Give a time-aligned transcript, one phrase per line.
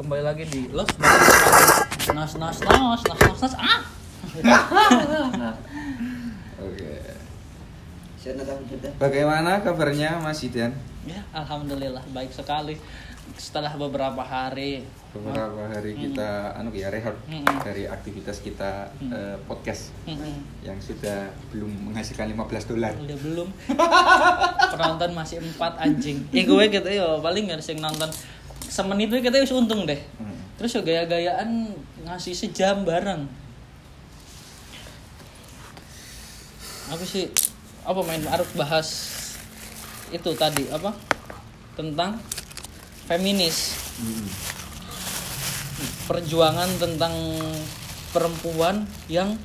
[0.00, 1.20] kembali lagi di Los Nas
[2.08, 3.80] Nas Nas Nas Nas Nas ah
[6.60, 6.92] Oke.
[8.96, 10.72] Bagaimana kabarnya Mas Idan?
[11.02, 12.76] ya alhamdulillah baik sekali
[13.34, 17.44] setelah beberapa hari Beberapa hari kita anu ya rehat Hmm.
[17.60, 19.08] dari aktivitas kita Hmm.
[19.10, 20.44] eh, podcast Mm-mm.
[20.62, 22.36] yang sudah belum menghasilkan 15
[22.66, 22.92] dolar.
[22.94, 23.48] udah belum
[24.70, 28.08] penonton masih empat anjing eh gue gitu ya paling nggak sih nonton
[28.70, 30.38] semenit itu kita wis untung deh Hmm.
[30.56, 31.74] terus ya gaya-gayaan
[32.06, 33.26] ngasih sejam bareng
[36.90, 37.30] apa sih
[37.82, 38.88] apa main harus bahas
[40.10, 40.94] itu tadi apa
[41.74, 42.18] tentang
[43.06, 44.26] feminis Hmm.
[46.08, 47.12] perjuangan tentang
[48.10, 49.36] perempuan yang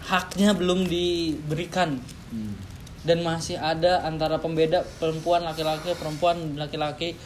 [0.00, 1.98] haknya belum diberikan
[2.30, 2.54] Hmm.
[3.02, 7.18] dan masih ada antara pembeda perempuan laki-laki perempuan laki-laki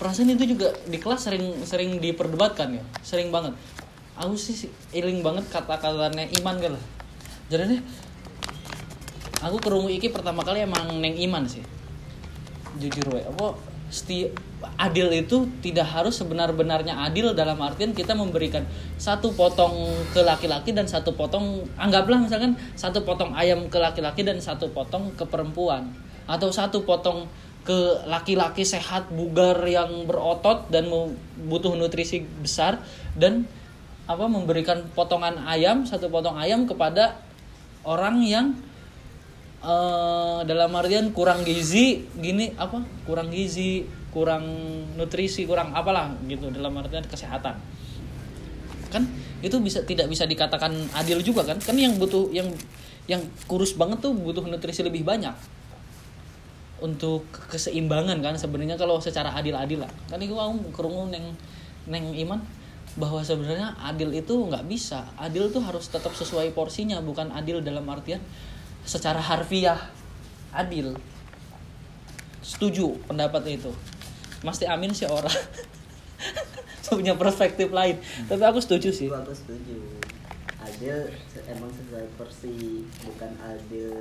[0.00, 2.84] perasaan itu juga di kelas sering sering diperdebatkan ya.
[3.04, 3.52] Sering banget.
[4.16, 6.84] Aku sih iling banget kata-katanya iman kan lah.
[7.52, 7.76] Jadi
[9.44, 11.60] aku kerungu iki pertama kali emang neng iman sih.
[12.80, 13.60] Jujur we apa
[13.92, 14.30] seti
[14.78, 18.62] adil itu tidak harus sebenar-benarnya adil dalam artian kita memberikan
[18.96, 24.40] satu potong ke laki-laki dan satu potong anggaplah misalkan satu potong ayam ke laki-laki dan
[24.40, 25.92] satu potong ke perempuan.
[26.30, 27.26] Atau satu potong
[27.70, 30.90] ke laki-laki sehat bugar yang berotot dan
[31.46, 32.82] butuh nutrisi besar
[33.14, 33.46] dan
[34.10, 37.14] apa memberikan potongan ayam satu potong ayam kepada
[37.86, 38.58] orang yang
[39.62, 44.42] eh dalam artian kurang gizi gini apa kurang gizi kurang
[44.98, 47.54] nutrisi kurang apalah gitu dalam artian kesehatan.
[48.90, 49.06] Kan
[49.46, 51.62] itu bisa tidak bisa dikatakan adil juga kan?
[51.62, 52.50] Kan yang butuh yang
[53.06, 55.59] yang kurus banget tuh butuh nutrisi lebih banyak
[56.80, 59.92] untuk keseimbangan kan sebenarnya kalau secara adil-adil lah.
[60.08, 61.36] Kan itu aku kerungu neng
[61.88, 62.40] neng iman
[62.98, 65.06] bahwa sebenarnya adil itu nggak bisa.
[65.16, 68.18] Adil tuh harus tetap sesuai porsinya bukan adil dalam artian
[68.82, 69.78] secara harfiah.
[70.50, 70.98] Adil.
[72.42, 73.70] Setuju pendapat itu.
[74.42, 75.30] Mesti Amin sih orang
[76.90, 78.02] punya perspektif lain.
[78.26, 79.06] Tapi aku setuju sih.
[79.06, 79.78] Aku setuju.
[80.60, 81.08] Adil
[81.46, 83.94] emang sesuai porsi, bukan adil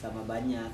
[0.00, 0.72] sama banyak.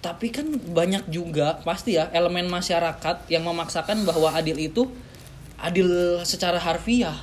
[0.00, 4.88] Tapi kan banyak juga pasti ya elemen masyarakat yang memaksakan bahwa adil itu
[5.56, 5.86] adil
[6.22, 7.20] secara harfiah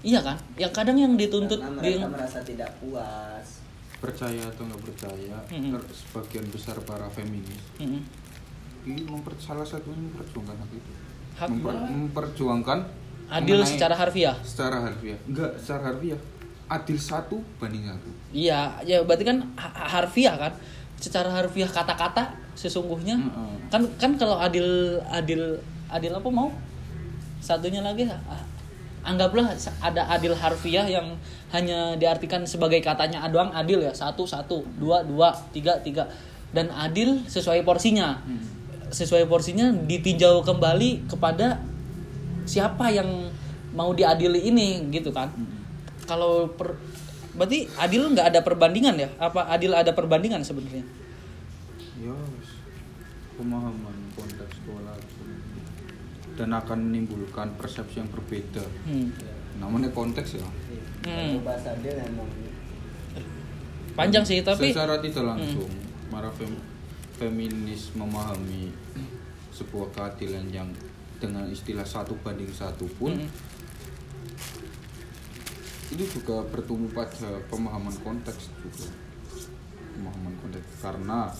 [0.00, 3.58] iya kan yang kadang yang dituntut Karena di mereka merasa tidak puas.
[3.96, 5.72] Percaya atau nggak percaya, Hmm.
[5.72, 8.04] ter- sebagian besar para feminis Mm-mm.
[8.84, 10.92] ini memper, salah satunya memperjuangkan hak itu.
[11.34, 11.86] Hak Memper- apa?
[11.90, 12.78] memperjuangkan
[13.26, 15.18] adil mengenai- secara harfiah secara harfiah.
[15.26, 16.20] Enggak, secara harfiah.
[16.68, 18.10] Adil satu banding satu.
[18.30, 20.52] iya ya berarti kan ha- harfiah kan
[21.00, 23.20] secara harfiah kata-kata sesungguhnya.
[23.20, 23.68] Mm-mm.
[23.68, 25.60] kan kan kalau adil adil
[25.92, 26.48] adil apa mau?
[27.38, 28.42] Satunya lagi ah,
[29.06, 31.14] anggaplah ada adil harfiah yang
[31.54, 33.92] hanya diartikan sebagai katanya doang adil ya.
[33.92, 36.08] Satu satu dua dua tiga tiga.
[36.50, 38.18] Dan adil sesuai porsinya.
[38.88, 41.60] Sesuai porsinya ditinjau kembali kepada
[42.46, 43.28] siapa yang
[43.76, 45.28] mau diadili ini gitu kan.
[46.06, 46.78] Kalau per,
[47.36, 49.08] berarti adil nggak ada perbandingan ya?
[49.16, 50.82] Apa adil ada perbandingan sebenarnya?
[52.00, 52.16] Ya
[53.36, 54.96] pemahaman kontekstual
[56.36, 58.64] dan akan menimbulkan persepsi yang berbeda.
[58.84, 59.12] Hmm.
[59.56, 60.44] namanya konteks ya.
[60.44, 60.52] Hmm.
[61.00, 62.28] Kalau bahasa adil emang
[63.96, 65.72] panjang sih tapi secara tidak langsung
[66.12, 66.60] para fem-
[67.16, 68.68] feminis memahami
[69.48, 70.68] sebuah keadilan yang
[71.16, 73.28] dengan istilah satu banding satu pun Mm.
[75.86, 78.90] Itu juga bertumbuh pada pemahaman konteks juga.
[79.94, 80.66] Pemahaman konteks.
[80.82, 81.30] Karena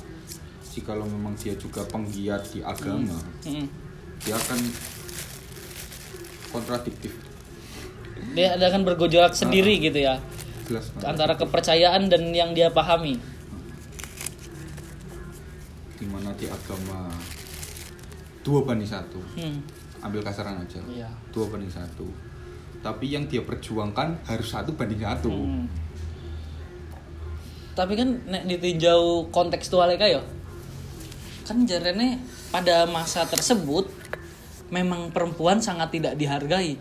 [0.70, 3.66] jikalau memang dia juga penggiat di agama Hmm.
[4.20, 4.60] dia akan
[6.52, 7.12] kontradiktif.
[8.36, 10.20] Dia akan bergejolak sendiri gitu ya.
[10.68, 13.16] Jelas antara kepercayaan dan yang dia pahami.
[15.96, 17.08] Di mana di agama
[18.44, 19.20] dua banding satu.
[19.36, 19.60] Hmm.
[20.04, 20.78] ambil kasaran aja.
[20.86, 21.10] Iya.
[21.34, 22.06] dua banding satu
[22.86, 25.34] tapi yang dia perjuangkan harus satu banding satu.
[25.34, 25.66] Hmm.
[27.76, 30.24] tapi kan nek ditinjau kontekstualnya kayak
[31.44, 33.90] kan jarene pada masa tersebut
[34.70, 36.74] memang perempuan sangat tidak dihargai.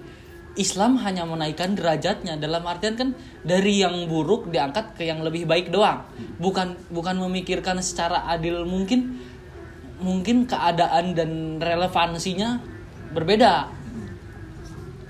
[0.56, 2.40] Islam hanya menaikkan derajatnya.
[2.40, 3.10] Dalam artian kan
[3.44, 6.08] dari yang buruk diangkat ke yang lebih baik doang.
[6.40, 9.20] Bukan bukan memikirkan secara adil mungkin
[10.00, 12.64] mungkin keadaan dan relevansinya
[13.12, 13.68] berbeda.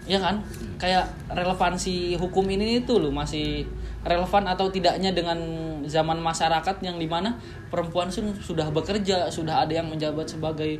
[0.09, 0.41] Ya kan
[0.85, 3.65] kayak relevansi hukum ini itu loh masih
[4.05, 5.41] relevan atau tidaknya dengan
[5.89, 7.41] zaman masyarakat yang di mana
[7.73, 10.77] perempuan sudah bekerja sudah ada yang menjabat sebagai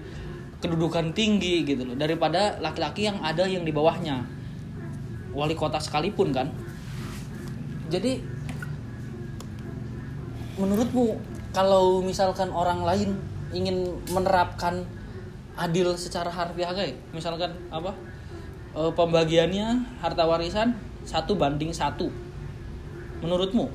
[0.61, 4.21] kedudukan tinggi gitu loh daripada laki-laki yang ada yang di bawahnya.
[5.33, 6.53] Wali kota sekalipun kan.
[7.89, 8.21] Jadi
[10.61, 11.17] menurutmu
[11.49, 13.09] kalau misalkan orang lain
[13.49, 14.85] ingin menerapkan
[15.57, 17.89] adil secara harfiah kayak misalkan apa
[18.75, 20.75] eh, pembagiannya harta warisan
[21.07, 22.12] satu banding satu.
[23.24, 23.72] Menurutmu?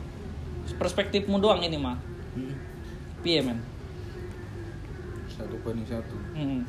[0.77, 1.99] Perspektifmu doang ini mah
[2.31, 2.55] Hmm.
[3.27, 3.59] piye men?
[5.27, 6.15] Satu banding satu.
[6.37, 6.63] Hmm.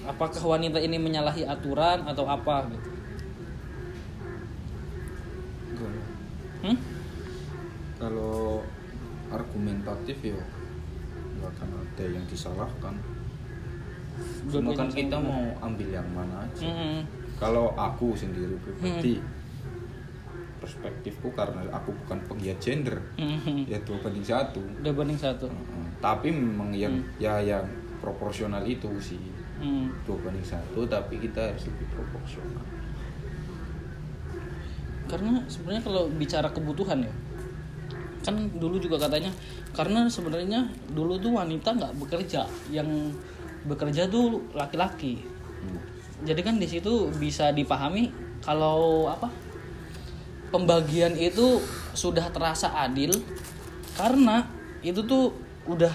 [0.00, 2.90] apakah wanita ini menyalahi aturan atau apa gitu?
[6.60, 6.76] Hmm?
[7.96, 8.60] kalau
[9.32, 10.36] argumentatif ya
[11.36, 12.94] nggak akan ada yang disalahkan
[14.46, 15.28] cuma kan kita sama.
[15.28, 17.00] mau ambil yang mana aja Hmm.
[17.36, 19.20] kalau aku sendiri pribadi
[20.56, 23.64] perspektifku karena aku bukan penggiat gender Hmm.
[23.64, 25.46] ya dua banding satu Udah banding satu.
[25.46, 25.86] Heeh.
[25.98, 27.16] tapi memang yang Hmm.
[27.16, 27.64] ya yang
[27.98, 29.20] proporsional itu sih
[29.56, 29.88] Hmm.
[30.02, 32.64] dua banding satu tapi kita harus lebih proporsional
[35.06, 37.10] Karena sebenarnya kalau bicara kebutuhan ya,
[38.22, 39.26] kan dulu juga katanya
[39.70, 42.86] karena sebenarnya dulu tuh wanita nggak bekerja, yang
[43.64, 45.20] bekerja tuh laki-laki.
[45.64, 45.80] Hmm.
[46.24, 49.28] Jadi kan di situ bisa dipahami kalau apa
[50.48, 51.60] pembagian itu
[51.92, 53.12] sudah terasa adil
[53.96, 54.48] karena
[54.80, 55.36] itu tuh
[55.68, 55.92] udah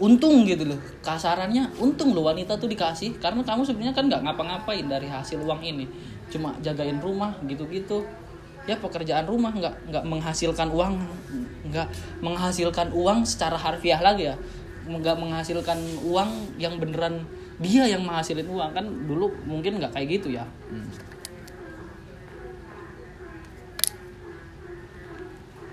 [0.00, 0.80] untung gitu loh.
[1.04, 3.20] Kasarannya untung loh wanita tuh dikasih.
[3.20, 5.84] Karena kamu sebenarnya kan nggak ngapa-ngapain dari hasil uang ini.
[6.32, 8.08] Cuma jagain rumah gitu-gitu.
[8.64, 11.00] Ya pekerjaan rumah nggak nggak menghasilkan uang
[11.70, 11.88] nggak
[12.20, 14.36] menghasilkan uang secara harfiah lagi ya
[14.98, 17.22] nggak menghasilkan uang yang beneran
[17.62, 21.10] dia yang menghasilin uang kan dulu mungkin nggak kayak gitu ya Hmm.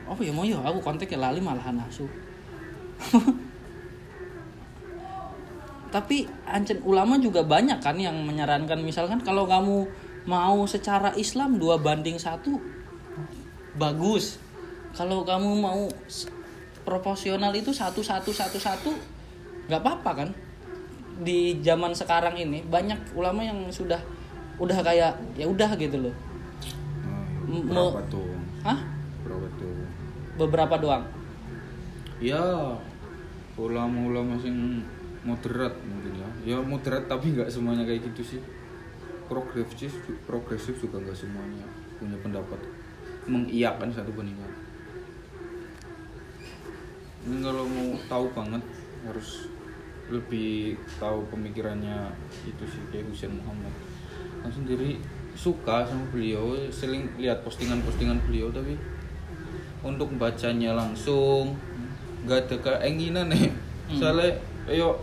[0.07, 2.07] Oh ya mau ya aku kontak ya lali malahan asu.
[5.93, 9.83] Tapi ancen ulama juga banyak kan yang menyarankan misalkan kalau kamu
[10.27, 12.55] mau secara Islam dua banding satu
[13.75, 14.39] bagus.
[14.95, 15.91] Kalau kamu mau
[16.88, 18.95] proporsional itu satu satu satu satu
[19.68, 20.30] nggak apa-apa kan?
[21.19, 24.00] Di zaman sekarang ini banyak ulama yang sudah
[24.56, 26.16] udah kayak ya udah gitu loh.
[27.04, 28.31] Nah, M- berapa me- tuh
[28.63, 28.80] Hah?
[29.28, 29.75] berapa tuh
[30.39, 31.04] Beberapa doang.
[32.18, 32.39] ya
[33.57, 34.81] ulama-ulama sing
[35.22, 38.42] moderat mungkin ya ya moderat tapi nggak semuanya kayak gitu sih
[39.30, 39.94] progresif
[40.25, 41.62] progresif juga nggak semuanya
[42.01, 42.57] punya pendapat
[43.30, 44.56] mengiyakan satu satu
[47.27, 48.63] ini kalau mau tahu banget
[49.03, 49.51] harus
[50.07, 53.74] lebih tahu pemikirannya itu sih kayak Husain Muhammad
[54.39, 54.95] kan sendiri
[55.33, 58.79] suka sama beliau sering lihat postingan-postingan beliau tapi
[59.81, 61.53] untuk bacanya langsung
[62.24, 63.51] nggak ada keinginan nih
[63.88, 63.95] Hmm.
[63.95, 64.35] soalnya
[64.68, 65.00] ayo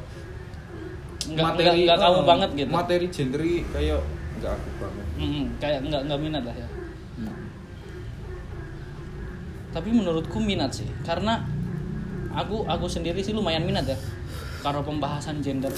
[1.25, 2.69] Nggak- nggak- nggak kamu eh, banget gitu.
[2.71, 4.01] materi gender kayak
[4.37, 6.69] nggak aku banget Mm, kayak nggak nggak minat lah ya.
[7.17, 7.49] Hmm.
[9.71, 11.43] Tapi menurutku minat sih, karena
[12.35, 13.99] aku aku sendiri sih lumayan minat ya,
[14.61, 15.73] kalau pembahasan gender.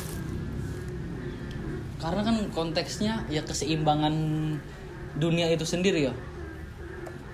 [1.97, 4.15] Karena kan konteksnya ya keseimbangan
[5.17, 6.15] dunia itu sendiri ya.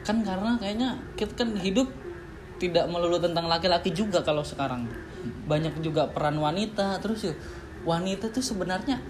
[0.03, 1.91] Kan karena kayaknya kita kan hidup
[2.63, 4.87] tidak melulu tentang laki-laki juga kalau sekarang.
[5.51, 7.35] Banyak juga peran wanita, terus ya
[7.83, 9.03] wanita tuh sebenarnya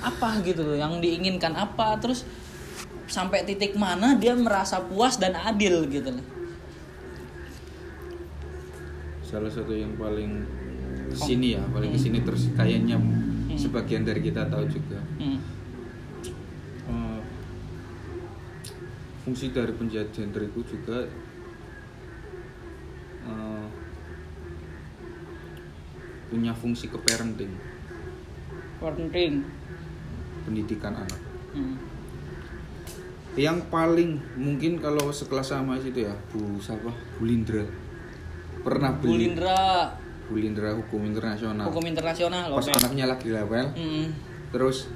[0.00, 2.24] apa gitu loh yang diinginkan apa terus
[3.04, 6.39] sampai titik mana dia merasa puas dan adil gitu loh.
[9.30, 10.42] Salah satu yang paling
[11.14, 12.98] sini ya paling ke sini terus kayaknya
[13.54, 14.98] sebagian dari kita tahu juga.
[15.22, 15.38] Hmm.
[16.90, 17.20] Eh,
[19.22, 21.06] fungsi dari penjahat gender itu juga
[23.22, 23.66] eh,
[26.30, 27.50] punya fungsi ke parenting
[28.78, 29.42] Parenting.
[30.46, 31.20] pendidikan anak.
[31.50, 31.74] Hmm.
[33.34, 36.90] yang paling mungkin kalau sekelas sama itu ya Bu siapa?
[37.18, 37.62] Bu Lindra
[38.60, 42.72] pernah beli Lindra Bu Lindra hukum internasional hukum internasional pas oke.
[42.76, 44.06] anaknya lagi level Hmm.
[44.50, 44.86] terus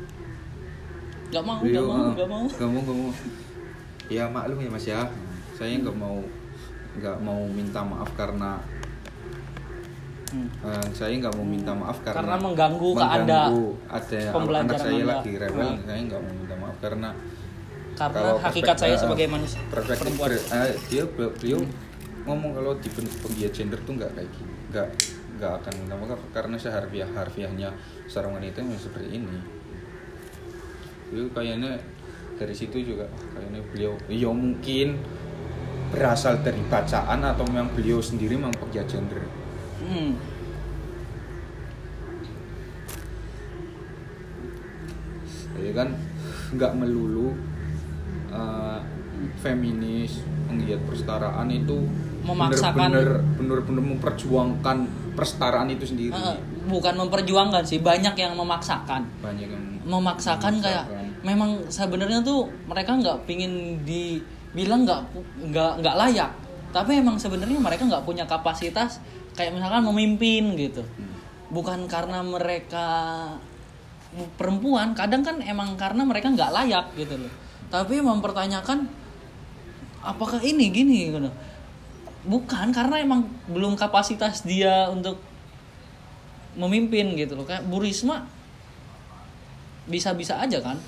[1.26, 2.44] Gak mau, gak beliau mau, eh, gak mau.
[2.46, 3.10] nggak mau nggak mau
[4.06, 5.00] ya maklum ya mas ya
[5.52, 6.22] saya nggak mau
[6.94, 8.60] nggak mau minta maaf karena
[10.26, 10.50] Hmm.
[10.64, 13.40] eh, saya nggak mau minta maaf karena Karena mengganggu ke Anda
[13.88, 15.10] ada pembelajaran anak saya Anda.
[15.12, 15.82] lagi rebel Hmm.
[15.84, 17.10] saya nggak mau minta maaf karena
[17.94, 20.28] Karena hakikat saya sebagai manusia perspektif perempuan.
[20.28, 21.60] ber- eh, dia beliau
[22.24, 24.88] ngomong kalau di pen- penggiat gender tuh nggak kayak gini nggak
[25.34, 27.68] nggak akan minta maaf karena seharfiah harfiahnya
[28.08, 29.36] seorang wanita memang seperti ini
[31.10, 31.76] beliau kayaknya
[32.40, 34.98] dari situ juga kayaknya beliau ya mungkin
[35.92, 39.22] berasal dari bacaan atau memang beliau sendiri memang penggiat gender
[39.84, 40.16] Hmm.
[45.60, 45.88] ya kan
[46.54, 47.36] nggak melulu
[48.32, 48.78] eh,
[49.38, 51.86] feminis penggiat persetaraan itu
[52.24, 54.76] Memaksakan- bener-bener bener-bener memperjuangkan
[55.12, 56.10] persetaraan itu sendiri.
[56.10, 59.04] Eh, bukan memperjuangkan sih banyak yang memaksakan.
[59.20, 60.84] Banyak yang memaksakan kayak
[61.20, 65.00] memang sebenarnya tuh mereka nggak pingin dibilang nggak
[65.52, 66.30] nggak nggak layak.
[66.72, 68.98] Tapi emang sebenarnya mereka nggak punya kapasitas
[69.36, 70.82] kayak misalkan memimpin gitu.
[71.52, 72.88] Bukan karena mereka
[74.38, 77.32] perempuan kadang kan emang karena mereka nggak layak gitu loh.
[77.68, 78.86] Tapi mempertanyakan
[80.00, 81.10] apakah ini gini?
[81.12, 81.18] Gitu
[82.24, 85.20] bukan karena emang belum kapasitas dia untuk
[86.56, 87.44] memimpin gitu loh.
[87.44, 88.24] Kayak Bu Risma
[89.84, 90.80] bisa-bisa aja kan?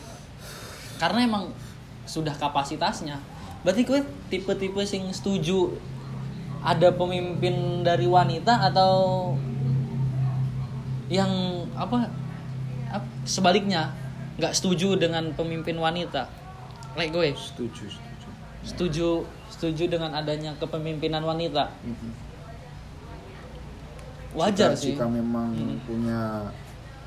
[0.96, 1.52] Karena emang
[2.08, 3.20] sudah kapasitasnya.
[3.60, 4.00] Berarti gue
[4.32, 5.76] tipe-tipe sing setuju
[6.64, 9.34] ada pemimpin dari wanita atau
[11.06, 11.30] yang
[11.76, 12.10] apa,
[12.90, 13.92] ap- sebaliknya
[14.40, 16.26] nggak setuju dengan pemimpin wanita?
[16.96, 17.36] Like gue.
[17.36, 18.05] Setuju
[18.66, 21.70] setuju setuju dengan adanya kepemimpinan wanita?
[24.36, 24.92] Wajar jika, sih.
[24.92, 25.80] jika memang Hmm.
[25.88, 26.20] punya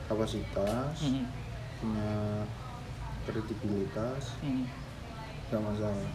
[0.10, 1.30] kapasitas Hmm,
[1.78, 2.10] punya
[3.28, 4.66] kredibilitas hmm.
[5.52, 6.10] nggak masalah.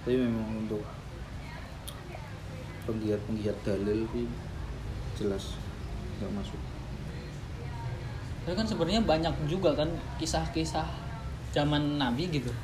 [0.00, 0.80] Tapi memang untuk
[2.86, 4.26] penggiat-penggiat dalil sih
[5.18, 5.58] jelas
[6.22, 6.60] nggak masuk.
[8.46, 9.90] Tapi kan sebenarnya banyak juga kan
[10.22, 10.86] kisah-kisah
[11.52, 12.54] zaman Nabi gitu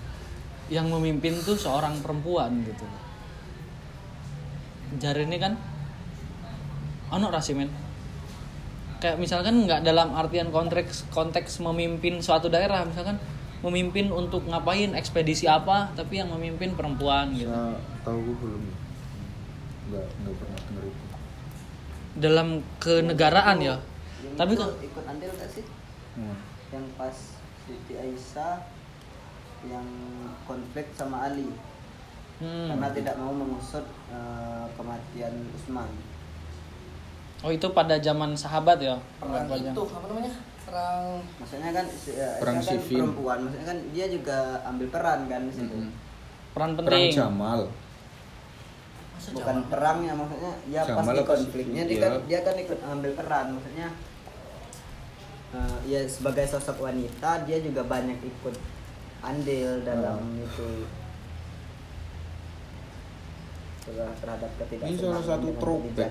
[0.71, 2.87] yang memimpin tuh seorang perempuan gitu.
[5.01, 5.57] Jari ini kan
[7.09, 7.69] ono rasimen.
[9.01, 13.19] Kayak misalkan nggak dalam artian konteks konteks memimpin suatu daerah, misalkan
[13.63, 17.51] memimpin untuk ngapain ekspedisi apa, tapi yang memimpin perempuan gitu.
[17.51, 18.77] saya tahu gue belum ya
[19.83, 21.05] nggak nggak pernah denger itu
[22.13, 23.77] Dalam kenegaraan ya.
[24.23, 25.65] Yang Tapi kok ikut andil gak sih
[26.13, 26.37] Hmm.
[26.69, 27.17] yang pas
[27.65, 28.69] Siti Aisyah
[29.65, 29.87] yang
[30.43, 31.51] konflik sama Ali
[32.39, 32.67] hmm.
[32.69, 35.91] karena tidak mau mengusut eh, kematian Utsman
[37.43, 38.95] Oh itu pada zaman sahabat ya?
[39.19, 40.31] perang itu apa namanya
[40.63, 41.05] perang
[41.37, 42.97] maksudnya kan eh, Perang kan sivil.
[42.97, 45.91] perempuan maksudnya kan dia juga ambil peran kan di situ Mm-mm.
[46.55, 47.11] Peran perang penting.
[47.13, 47.61] Jamal
[49.13, 49.69] masa bukan Jawa?
[49.69, 51.27] perang ya maksudnya ya Jamal sih?
[51.27, 52.03] konfliknya dia Iya.
[52.05, 53.89] kan dia kan ikut ambil peran maksudnya
[55.53, 58.55] eh, ya sebagai sosok wanita dia juga banyak ikut
[59.23, 60.43] andil dalam Hmm.
[60.43, 60.69] itu
[63.83, 66.11] Terhadap- terhadap Ini ketidaksenangan salah satu throwback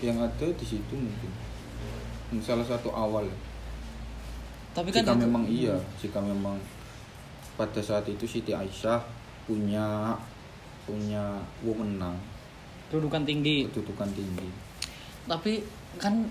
[0.00, 1.30] yang ada di situ mungkin.
[2.32, 3.28] Ini salah satu awal.
[4.72, 6.56] Tapi kan jika itu- memang iya jika memang
[7.54, 9.04] pada saat itu Siti Aisyah
[9.44, 10.16] punya
[10.84, 12.16] punya wewenang.
[12.88, 13.68] Kedudukan tinggi.
[13.68, 14.48] kedudukan tinggi.
[15.28, 15.60] Tapi
[16.00, 16.24] kan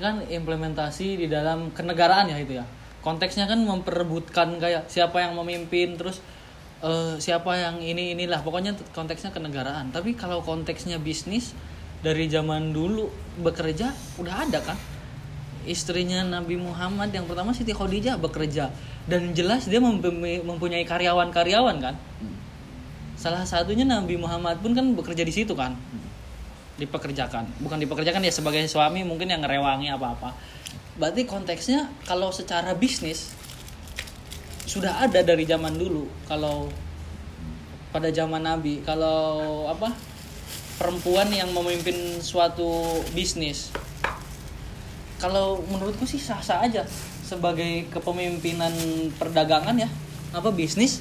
[0.00, 2.64] kan implementasi di dalam kenegaraan ya itu ya.
[3.04, 6.24] Konteksnya kan memperebutkan kayak siapa yang memimpin terus
[6.80, 9.92] eh, siapa yang ini inilah pokoknya konteksnya kenegaraan.
[9.92, 11.52] Tapi kalau konteksnya bisnis
[12.00, 13.12] dari zaman dulu
[13.44, 14.80] bekerja udah ada kan.
[15.64, 18.68] Istrinya Nabi Muhammad yang pertama Siti Khadijah bekerja
[19.04, 21.96] dan jelas dia mempunyai mempunyai karyawan-karyawan kan.
[23.16, 25.72] Salah satunya Nabi Muhammad pun kan bekerja di situ kan.
[26.76, 27.64] Dipekerjakan.
[27.64, 30.36] Bukan dipekerjakan ya sebagai suami mungkin yang ngerewangi apa-apa.
[30.94, 33.34] Berarti konteksnya kalau secara bisnis
[34.64, 36.06] sudah ada dari zaman dulu.
[36.30, 36.70] Kalau
[37.90, 39.92] pada zaman Nabi, kalau apa?
[40.74, 43.70] perempuan yang memimpin suatu bisnis.
[45.22, 46.82] Kalau menurutku sih sah-sah aja
[47.22, 48.74] sebagai kepemimpinan
[49.14, 49.86] perdagangan ya.
[50.34, 50.98] Apa bisnis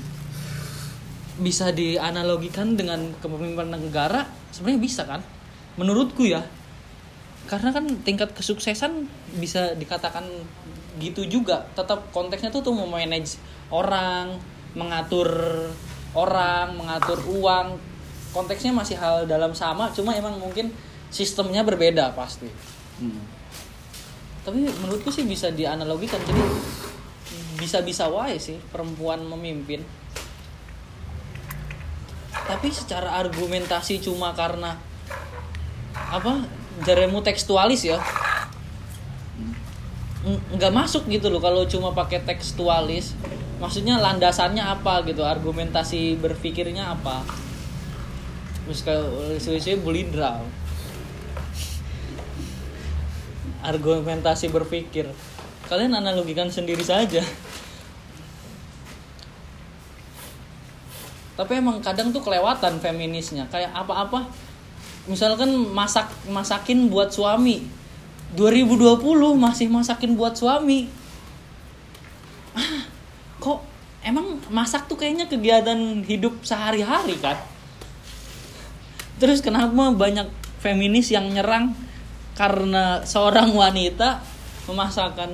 [1.41, 5.25] bisa dianalogikan dengan kepemimpinan negara sebenarnya bisa kan
[5.81, 6.45] menurutku ya
[7.49, 10.25] karena kan tingkat kesuksesan bisa dikatakan
[11.01, 11.65] gitu juga.
[11.73, 13.37] Tetap konteksnya tuh tuh memanage
[13.73, 14.37] orang
[14.77, 15.29] mengatur
[16.13, 17.77] orang mengatur uang.
[18.33, 20.73] Konteksnya masih hal dalam sama cuma emang mungkin
[21.13, 22.49] sistemnya berbeda pasti.
[24.43, 26.17] Tapi menurutku sih bisa dianalogikan.
[26.25, 26.41] Jadi
[27.61, 29.85] bisa-bisa wae sih perempuan memimpin.
[32.33, 34.75] Tapi secara argumentasi cuma karena
[35.93, 36.43] apa
[36.81, 38.01] jaremu tekstualis ya
[40.23, 43.11] nggak masuk gitu loh kalau cuma pakai tekstualis.
[43.59, 47.23] Maksudnya landasannya apa gitu argumentasi berpikirnya apa?
[48.71, 50.39] Saya bulindra.
[53.63, 55.07] Argumentasi berpikir.
[55.67, 57.23] Kalian analogikan sendiri saja.
[61.39, 63.47] Tapi emang kadang tuh kelewatan feminisnya.
[63.47, 64.27] Kayak apa-apa.
[65.07, 67.82] Misalkan masak masakin buat suami
[68.33, 69.01] 2020
[69.37, 70.89] masih masakin buat suami.
[72.53, 72.85] Ah
[73.37, 73.61] kok
[74.01, 77.37] emang masak tuh kayaknya kegiatan hidup sehari-hari kan?
[79.21, 80.27] Terus kenapa banyak
[80.59, 81.77] feminis yang nyerang?
[82.33, 84.25] Karena seorang wanita
[84.65, 85.29] memasakkan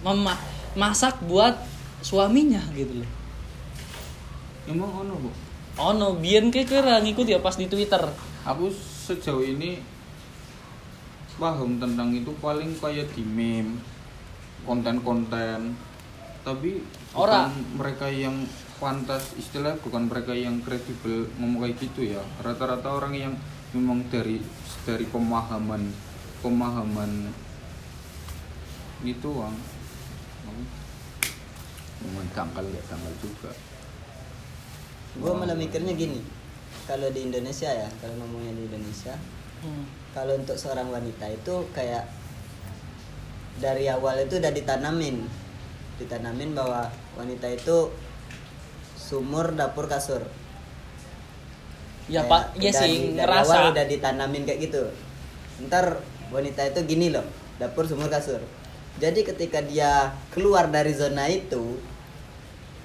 [0.00, 0.32] mema
[0.72, 1.60] masak buat
[2.00, 3.10] suaminya gitu loh.
[4.64, 5.30] Emang ono bu?
[5.80, 8.00] No biar kayak kira ngikut ya pas di twitter.
[8.48, 8.72] Aku
[9.04, 9.80] sejauh ini
[11.40, 13.80] paham tentang itu paling kayak di meme
[14.68, 15.72] konten-konten.
[16.44, 16.84] Tapi
[17.16, 17.48] Ora.
[17.48, 18.44] bukan mereka yang
[18.76, 22.22] pantas istilah bukan mereka yang kredibel ngomong kayak gitu ya.
[22.44, 23.32] Rata-rata orang yang
[23.72, 24.44] memang dari
[24.84, 25.88] dari pemahaman
[26.44, 27.32] pemahaman
[29.00, 29.56] itu bang.
[32.04, 33.52] Memang tanggal ya tanggal juga.
[35.16, 36.20] Gue malah mikirnya gini
[36.88, 39.16] kalau di Indonesia ya kalau ngomongnya di Indonesia
[39.60, 39.84] Hmm.
[40.10, 42.06] Kalau untuk seorang wanita itu kayak
[43.56, 45.22] dari awal itu udah ditanamin.
[45.96, 47.92] Ditanamin bahwa wanita itu
[48.96, 50.24] sumur dapur kasur.
[52.06, 52.42] Ya Kayak pak.
[52.58, 53.44] Ya sih dari ngerasa.
[53.46, 54.82] awal udah ditanamin kayak gitu.
[55.62, 57.26] Ntar wanita itu gini loh
[57.56, 58.40] dapur sumur kasur.
[58.96, 61.78] Jadi ketika dia keluar dari zona itu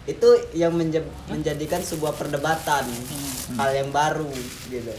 [0.06, 3.58] itu yang menje- menjadikan sebuah perdebatan Hmm.
[3.58, 4.30] hal yang baru
[4.68, 4.94] gitu.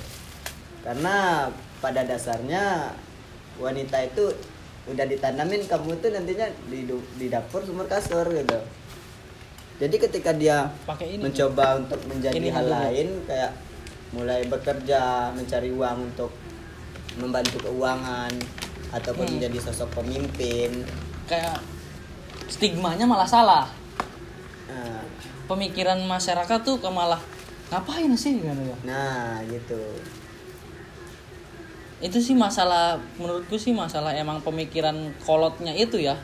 [0.83, 1.47] Karena
[1.78, 2.92] pada dasarnya
[3.56, 4.33] wanita itu
[4.87, 6.87] udah ditanamin kamu itu nantinya di,
[7.18, 8.59] di dapur sumur kasur gitu.
[9.76, 12.75] Jadi ketika dia pakai ini mencoba untuk menjadi Ini hal dulu.
[12.75, 13.52] lain kayak
[14.14, 15.00] mulai bekerja
[15.35, 16.30] mencari uang untuk
[17.16, 18.33] membantu keuangan
[18.88, 19.35] ataupun Hmm.
[19.37, 20.87] menjadi sosok pemimpin.
[21.26, 21.61] Kayak
[22.47, 23.66] stigmanya malah salah.
[24.66, 25.02] Nah,
[25.45, 27.18] pemikiran masyarakat tuh malah
[27.68, 28.38] ngapain sih?
[28.38, 28.76] Gitu ya.
[28.87, 29.76] Nah gitu
[31.97, 36.21] itu sih masalah menurutku sih masalah emang pemikiran kolotnya itu ya.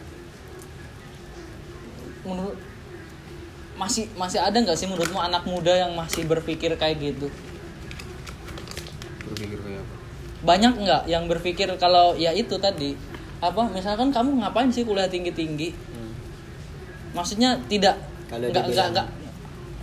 [2.29, 2.57] Menurut
[3.81, 7.33] masih masih ada nggak sih menurutmu anak muda yang masih berpikir kayak gitu?
[9.27, 9.95] Berpikir kayak apa?
[10.45, 12.95] Banyak nggak yang berpikir kalau ya itu tadi?
[13.43, 16.13] Apa misalkan kamu ngapain sih kuliah tinggi tinggi Hmm.
[17.13, 18.01] maksudnya tidak
[18.33, 19.07] nggak nggak nggak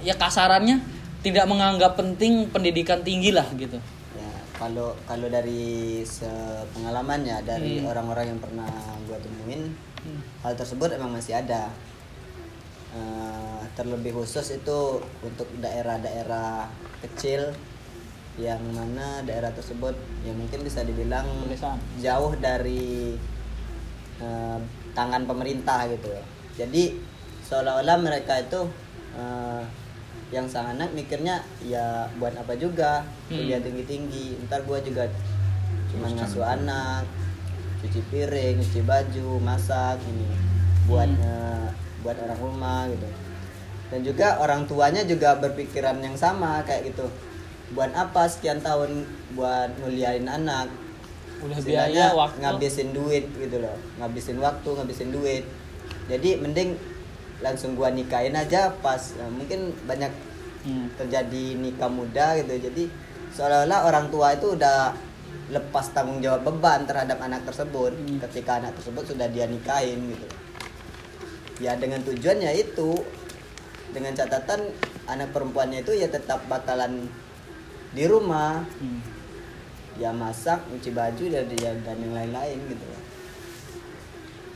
[0.01, 0.81] ya kasarannya
[1.21, 3.77] tidak menganggap penting pendidikan tinggi lah gitu
[4.59, 7.87] kalau kalau dari sepengalamannya dari Hmm.
[7.87, 8.69] orang-orang yang pernah
[9.07, 10.19] gua temuin Hmm.
[10.43, 11.71] hal tersebut emang masih ada
[12.89, 14.79] Eh, terlebih khusus itu
[15.21, 16.65] untuk daerah-daerah
[17.05, 17.53] kecil
[18.33, 19.93] yang mana daerah tersebut
[20.25, 21.77] yang mungkin bisa dibilang Pedesaan.
[22.01, 23.13] jauh dari
[24.17, 24.59] eh,
[24.97, 26.09] tangan pemerintah gitu
[26.57, 26.97] jadi
[27.45, 28.65] seolah-olah mereka itu
[29.13, 29.61] eh,
[30.29, 33.01] yang sang anak mikirnya ya buat apa juga?
[33.27, 33.65] Kuliah Hmm.
[33.65, 34.37] tinggi-tinggi.
[34.45, 35.09] Ntar gua juga
[35.89, 37.01] cuma ngasuh anak
[37.81, 40.29] cuci piring cuci baju masak ini
[40.85, 41.25] buat Hmm.
[41.25, 41.67] eh,
[42.05, 43.07] buat orang rumah gitu.
[43.89, 47.09] Dan juga orang tuanya juga berpikiran yang sama kayak gitu.
[47.73, 50.69] Buat apa sekian tahun buat nguliahin anak?
[51.41, 52.37] Udah biaya waktu.
[52.43, 53.73] ngabisin duit gitu loh.
[53.97, 55.43] Ngabisin waktu ngabisin duit.
[56.05, 56.77] Jadi mending
[57.39, 60.11] langsung gua nikahin aja pas Nah, mungkin banyak
[60.59, 60.91] Hmm.
[60.99, 62.91] terjadi nikah muda gitu jadi
[63.31, 64.91] seolah-olah orang tua itu udah
[65.49, 68.19] lepas tanggung jawab beban terhadap anak tersebut Hmm.
[68.27, 70.27] ketika anak tersebut sudah dia nikahin gitu
[71.63, 72.91] ya dengan tujuannya itu
[73.95, 74.67] dengan catatan
[75.07, 77.07] anak perempuannya itu ya tetap bakalan
[77.95, 78.99] di rumah Hmm.
[79.95, 81.47] ya masak cuci baju dan
[81.87, 82.85] dan yang lain-lain gitu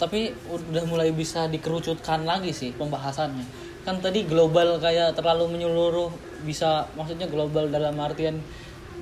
[0.03, 3.47] tapi udah mulai bisa dikerucutkan lagi sih pembahasannya.
[3.87, 6.11] Kan tadi global kayak terlalu menyeluruh
[6.43, 8.43] bisa maksudnya global dalam artian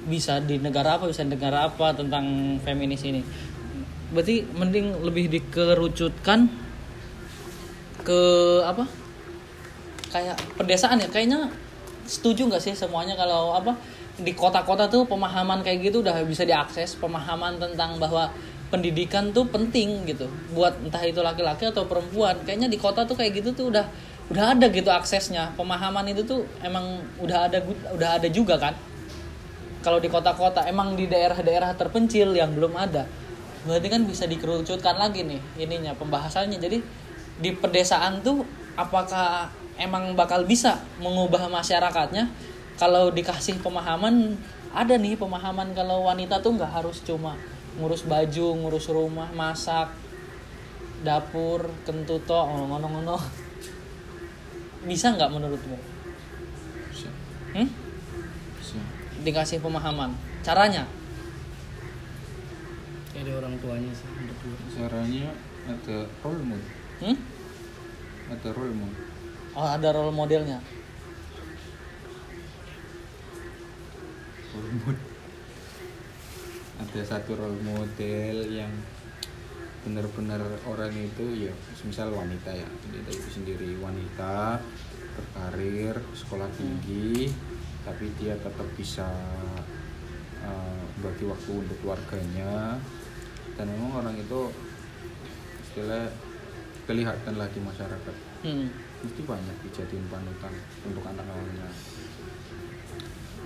[0.05, 3.25] bisa di negara apa bisa di negara apa tentang feminis ini.
[4.13, 6.45] Berarti mending lebih dikerucutkan
[8.05, 8.21] ke
[8.61, 8.85] apa?
[10.13, 11.09] Kayak pedesaan ya?
[11.09, 11.49] Kayaknya
[12.05, 13.73] setuju nggak sih semuanya kalau apa
[14.21, 18.29] di kota-kota tuh pemahaman kayak gitu udah bisa diakses pemahaman tentang bahwa
[18.71, 20.31] pendidikan tuh penting gitu.
[20.55, 22.39] Buat entah itu laki-laki atau perempuan.
[22.47, 23.85] Kayaknya di kota tuh kayak gitu tuh udah
[24.31, 25.51] udah ada gitu aksesnya.
[25.59, 27.59] Pemahaman itu tuh emang udah ada
[27.91, 28.73] udah ada juga kan?
[29.83, 33.03] Kalau di kota-kota emang di daerah-daerah terpencil yang belum ada.
[33.67, 36.57] Berarti kan bisa dikerucutkan lagi nih ininya pembahasannya.
[36.57, 36.79] Jadi
[37.43, 38.47] di pedesaan tuh
[38.79, 42.31] apakah emang bakal bisa mengubah masyarakatnya?
[42.79, 44.39] Kalau dikasih pemahaman
[44.71, 47.35] ada nih pemahaman kalau wanita tuh nggak harus cuma
[47.79, 49.95] ngurus baju ngurus rumah masak
[51.01, 53.17] dapur kentuto ngono-ngono.
[54.85, 55.77] Bisa nggak menurutmu?
[56.89, 57.09] Bisa.
[57.53, 57.69] Hmm?
[58.57, 58.79] bisa.
[59.21, 60.17] Dikasih pemahaman.
[60.41, 60.89] Caranya?
[63.13, 64.09] Dari orang tuanya sih
[64.73, 65.29] caranya
[65.69, 66.71] ada role model.
[67.05, 67.17] Hmm?
[68.31, 69.03] ada role model.
[69.53, 70.59] Oh ada role modelnya?
[74.55, 75.10] Role model
[76.81, 78.73] ada satu role model yang
[79.81, 81.53] benar-benar orang itu ya
[81.85, 84.61] misal wanita ya wanita itu sendiri wanita
[85.17, 87.33] berkarir sekolah tinggi
[87.81, 89.09] tapi dia tetap bisa
[90.45, 92.77] uh, bagi waktu untuk keluarganya.
[93.57, 94.53] Dan memang orang itu
[95.69, 96.09] istilah
[96.85, 98.15] kelihatan lah di masyarakat.
[98.41, 98.73] Hmm.
[99.01, 100.53] mesti banyak dijadiin panutan
[100.85, 101.69] untuk anak-anaknya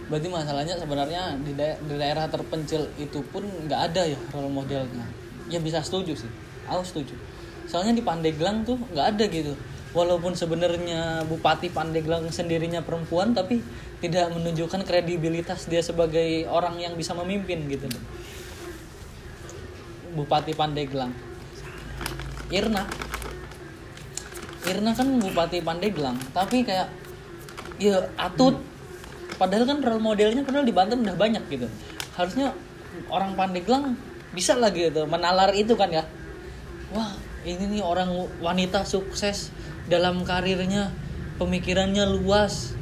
[0.06, 5.06] berarti masalahnya sebenarnya di, dae- di daerah terpencil itu pun nggak ada ya role modelnya.
[5.50, 6.30] Ya bisa setuju sih.
[6.70, 7.18] Aku setuju.
[7.66, 9.58] Soalnya di Pandeglang tuh nggak ada gitu.
[9.96, 13.64] Walaupun sebenarnya Bupati Pandeglang sendirinya perempuan tapi
[14.04, 17.90] tidak menunjukkan kredibilitas dia sebagai orang yang bisa memimpin gitu.
[20.14, 21.16] Bupati Pandeglang.
[22.54, 22.86] Irna.
[24.70, 26.90] Irna kan Bupati Pandeglang tapi kayak
[27.82, 28.75] ya atut
[29.36, 31.68] padahal kan role modelnya padahal di Banten udah banyak gitu.
[32.16, 32.56] Harusnya
[33.12, 33.96] orang Pandeglang
[34.36, 36.04] bisa lah gitu menalar itu kan ya.
[36.92, 37.16] Wah
[37.48, 39.52] ini nih orang wanita sukses
[39.88, 40.92] dalam karirnya
[41.38, 42.74] pemikirannya luas.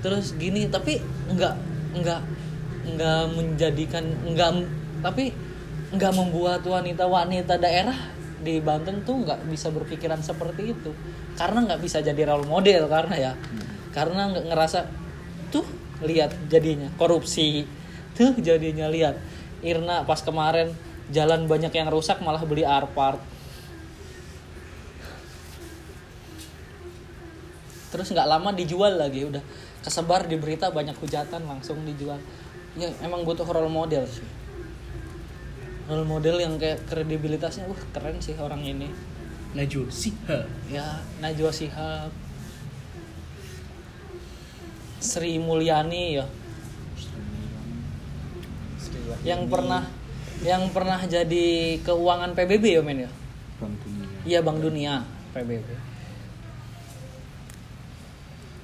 [0.00, 1.54] Terus gini tapi nggak
[1.96, 2.20] nggak
[2.86, 4.50] nggak menjadikan nggak
[5.02, 5.34] tapi
[5.94, 7.96] nggak membuat wanita-wanita daerah
[8.42, 10.90] di Banten tuh nggak bisa berpikiran seperti itu.
[11.34, 13.32] Karena nggak bisa jadi role model karena ya.
[13.90, 14.80] Karena nggak ngerasa
[15.50, 17.64] tuh lihat jadinya korupsi.
[18.16, 19.16] Tuh jadinya lihat.
[19.64, 20.72] Irna pas kemarin
[21.12, 23.36] jalan banyak yang rusak malah beli Arpart
[27.96, 29.40] terus nggak lama dijual lagi udah
[29.80, 32.20] kesebar di berita banyak hujatan langsung dijual.
[32.76, 34.26] Ya emang butuh role model sih.
[35.88, 38.92] Role model yang kayak kredibilitasnya wah keren sih orang ini.
[39.56, 40.44] Najwa Shihab.
[40.68, 42.25] Ya Najwa Shihab
[45.06, 46.26] Sri Mulyani ya.
[49.22, 49.82] Yang pernah
[50.42, 53.10] yang pernah jadi keuangan PBB ya men ya?
[53.62, 54.06] Bank Dunia.
[54.26, 54.94] Iya Bank Dunia
[55.32, 55.86] PBB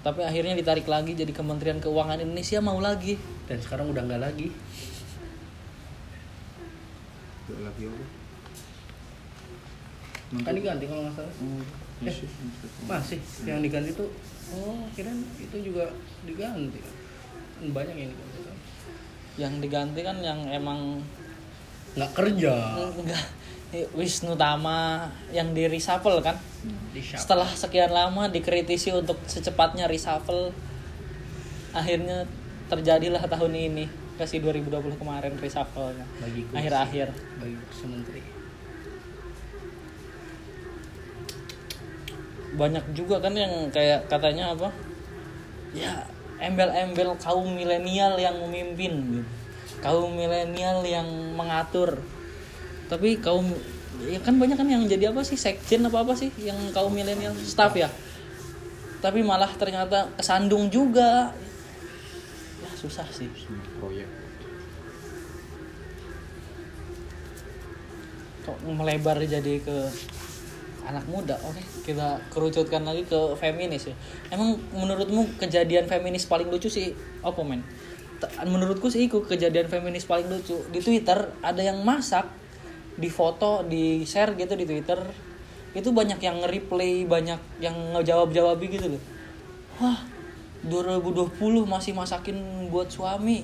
[0.03, 3.15] tapi akhirnya ditarik lagi jadi Kementerian Keuangan Indonesia mau lagi.
[3.47, 4.51] Dan sekarang udah nggak lagi.
[7.47, 8.05] Gak lagi apa?
[10.43, 11.35] Kan diganti kalau nggak salah.
[11.39, 11.63] Oh,
[12.03, 12.19] Eh,
[12.91, 13.23] masih.
[13.47, 14.11] yang diganti tuh
[14.51, 15.87] oh kira itu juga
[16.27, 16.95] diganti Kan?
[17.71, 18.57] Banyak yang diganti kan?
[19.39, 21.03] Yang diganti kan yang emang
[21.95, 22.55] nggak kerja.
[22.97, 23.25] Enggak
[23.97, 26.37] Wisnu Tama yang di reshuffle kan?
[26.93, 30.53] Di setelah sekian lama dikritisi untuk secepatnya reshuffle
[31.73, 32.29] akhirnya
[32.69, 33.85] terjadilah tahun ini
[34.21, 35.97] kasih 2020 kemarin reshuffle
[36.53, 37.17] akhir-akhir.
[37.41, 38.23] bagi kursi menteri.
[42.53, 44.69] Banyak juga kan yang kayak katanya apa
[45.73, 46.05] ya
[46.43, 49.43] embel-embel kaum milenial yang memimpin gitu
[49.83, 51.05] kaum milenial yang
[51.35, 51.99] mengatur.
[52.87, 53.51] Tapi kaum
[54.07, 57.35] ya kan banyak kan yang jadi apa sih sekjen apa apa sih yang kaum milenial
[57.43, 57.91] staff ya?
[59.03, 61.35] Tapi malah ternyata kesandung juga.
[62.63, 63.27] Ya susah sih.
[63.83, 64.07] Proyek.
[68.47, 69.77] Kok melebar jadi ke
[70.87, 71.35] anak muda?
[71.43, 73.95] Oke kita kerucutkan lagi ke feminis ya.
[74.31, 77.67] Emang menurutmu kejadian feminis paling lucu sih apa men?
[78.47, 80.55] Menurutku sih itu kejadian feminis paling lucu.
[80.71, 82.31] Di twitter ada yang masak
[82.95, 85.03] di foto di share gitu di twitter.
[85.75, 89.03] Itu banyak yang nge-replay banyak yang ngejawab jawab gitu loh.
[89.83, 89.99] Wah
[90.63, 91.35] 2020
[91.67, 92.39] masih masakin
[92.71, 93.43] buat suami.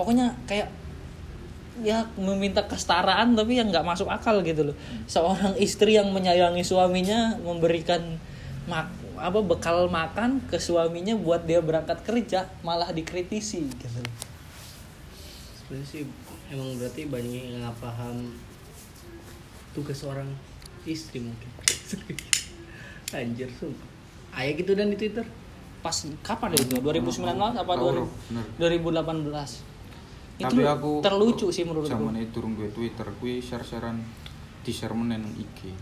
[0.00, 0.72] Pokoknya kayak
[1.82, 4.76] ya meminta kesetaraan tapi yang nggak masuk akal gitu loh.
[5.06, 8.18] Seorang istri yang menyayangi suaminya memberikan
[8.68, 14.14] mak apa bekal makan ke suaminya buat dia berangkat kerja malah dikritisi gitu loh.
[15.58, 16.02] sebenarnya sih
[16.54, 18.32] emang berarti banyak yang nggak paham
[19.74, 20.30] tugas seorang
[20.86, 21.50] istri mungkin.
[23.16, 23.88] Anjir sumpah.
[24.36, 25.26] Ayah gitu dan di twitter.
[25.78, 25.94] Pas
[26.26, 28.10] kapan deh itu 2019 apa Tahu,
[28.58, 29.67] 2000 2018
[30.38, 33.98] itu tapi aku terlucu sih menurutku zaman itu turun gue Twitter gue share-sharean
[34.62, 35.74] di share menen IG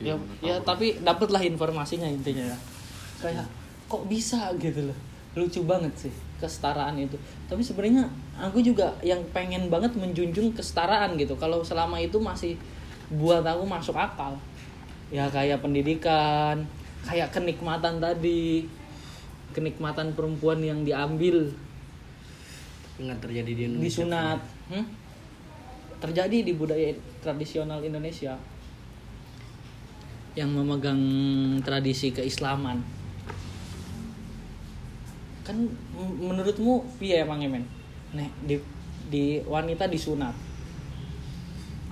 [0.00, 0.66] ya, menurut ya aku.
[0.66, 2.58] tapi dapatlah informasinya intinya ya.
[3.20, 3.46] Kayak
[3.86, 4.98] kok bisa gitu loh.
[5.36, 7.20] Lucu banget sih kesetaraan itu.
[7.46, 8.08] Tapi sebenarnya
[8.40, 11.36] aku juga yang pengen banget menjunjung kesetaraan gitu.
[11.36, 12.56] Kalau selama itu masih
[13.12, 14.40] buat aku masuk akal.
[15.12, 16.64] Ya kayak pendidikan
[17.04, 18.64] kayak kenikmatan tadi.
[19.50, 21.50] Kenikmatan perempuan yang diambil
[23.00, 23.86] nggak terjadi di Indonesia.
[24.04, 24.40] Disunat.
[24.68, 24.86] Hmm?
[26.00, 28.32] terjadi di budaya tradisional Indonesia.
[30.32, 31.02] Yang memegang
[31.60, 32.80] tradisi keislaman.
[35.44, 35.68] Kan
[36.16, 37.64] menurutmu piye emang men?
[38.16, 38.56] Nih di
[39.12, 40.32] di wanita disunat.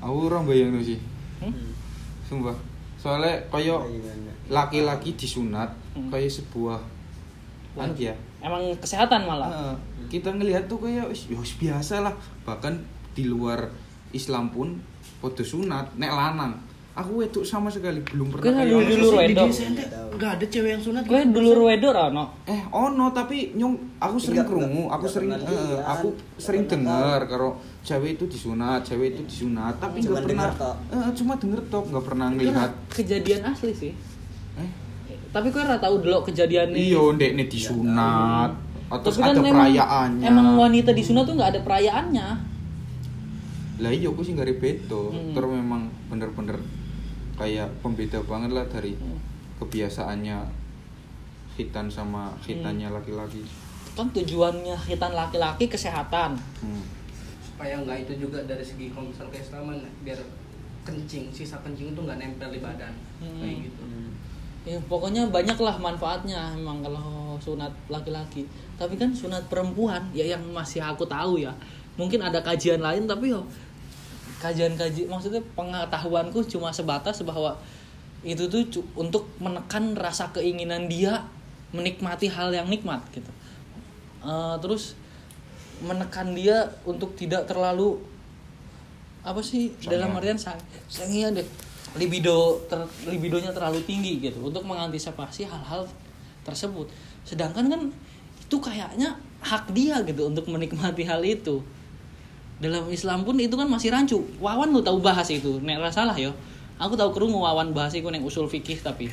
[0.00, 0.96] Aku orang bayang sih
[1.38, 1.54] Hmm?
[2.24, 2.54] sumpah.
[2.98, 4.32] Soalnya koyo Gimana?
[4.50, 6.10] laki-laki disunat Hmm.
[6.10, 6.80] kayak sebuah
[7.78, 9.74] anu ya emang kesehatan malah Heeh.
[10.08, 12.78] kita ngelihat tuh kayak wis ya wis biasa lah bahkan
[13.12, 13.66] di luar
[14.10, 14.78] Islam pun
[15.18, 16.54] podo sunat nek lanang
[16.94, 19.46] aku wedok sama sekali belum pernah dulu- kayak dulu Di wedok.
[19.46, 21.30] desa ente nggak ada cewek yang sunat gue gitu.
[21.32, 26.08] dulu wedok Rano eh ono tapi nyong aku sering krungu enggak, aku sering eh, aku
[26.36, 30.76] sering dengar kalau cewek itu disunat cewek itu disunat tapi Cuma nggak pernah denger tok.
[30.90, 34.17] eh, cuma denger tok nggak pernah ngelihat kejadian asli sih eh
[35.38, 38.50] tapi gue ora tahu dulu kejadian iya ndek nih disunat.
[38.88, 40.24] Atau Tapi kan ada emang, perayaannya.
[40.26, 42.28] emang wanita disunat tuh nggak ada perayaannya.
[43.78, 45.30] Lah iya aku sih nggak beto Hmm.
[45.30, 46.58] terus memang bener-bener
[47.36, 49.14] kayak pembeda banget lah dari Hmm.
[49.58, 50.38] kebiasaannya
[51.54, 52.96] khitan sama khitannya Hmm.
[52.98, 53.46] laki-laki.
[53.94, 56.34] Kan tujuannya hitan laki-laki kesehatan.
[56.58, 56.82] Hmm.
[57.38, 60.14] supaya nggak itu juga dari segi kalau misal keislaman biar
[60.80, 62.94] kencing sisa kencing itu nggak nempel di badan.
[63.18, 63.38] Hmm.
[63.38, 63.82] kayak gitu
[64.68, 68.44] ya pokoknya banyak lah manfaatnya emang kalau sunat laki-laki.
[68.76, 71.56] Tapi kan sunat perempuan ya yang masih aku tahu ya.
[71.96, 73.40] Mungkin ada kajian lain tapi yo
[74.38, 77.56] kajian-kajian maksudnya pengetahuanku cuma sebatas bahwa
[78.22, 81.24] itu tuh untuk menekan rasa keinginan dia
[81.72, 83.32] menikmati hal yang nikmat gitu.
[84.22, 84.94] Eh, terus
[85.80, 88.02] menekan dia untuk tidak terlalu
[89.22, 90.58] apa sih dalam artian sang
[90.90, 91.46] sangian deh
[91.96, 95.88] libido ter, libidonya terlalu tinggi gitu untuk mengantisipasi hal-hal
[96.44, 96.90] tersebut.
[97.24, 97.80] Sedangkan kan
[98.44, 101.64] itu kayaknya hak dia gitu untuk menikmati hal itu.
[102.58, 104.18] Dalam Islam pun itu kan masih rancu.
[104.42, 105.62] Wawan lu tahu bahas itu.
[105.62, 106.34] Nek salah yo.
[106.78, 109.06] Aku tahu kerungu Wawan bahas itu neng usul fikih tapi.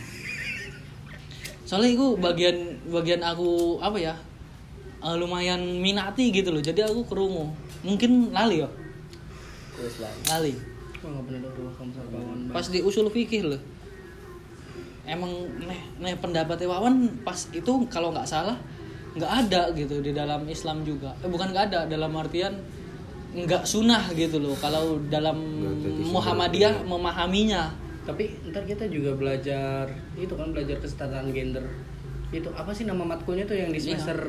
[1.66, 4.14] Soalnya itu bagian bagian aku apa ya
[5.02, 6.62] eh, lumayan minati gitu loh.
[6.62, 7.54] Jadi aku kerungu.
[7.86, 8.70] Mungkin lali yo.
[10.26, 10.75] Lali
[11.06, 13.62] Nggak pernah pas di usul fikih loh.
[15.06, 15.30] Emang
[15.62, 18.58] nih nih pendapatnya Wawan pas itu kalau nggak salah
[19.16, 21.14] nggak ada gitu di dalam Islam juga.
[21.22, 22.58] Eh, bukan nggak ada dalam artian
[23.36, 24.58] nggak sunnah gitu loh.
[24.58, 25.38] Kalau dalam
[26.10, 27.70] Muhammadiyah memahaminya.
[28.06, 31.66] Tapi ntar kita juga belajar itu kan belajar kesetaraan gender.
[32.34, 33.98] Itu apa sih nama matkulnya tuh yang di Iya.
[33.98, 34.20] semester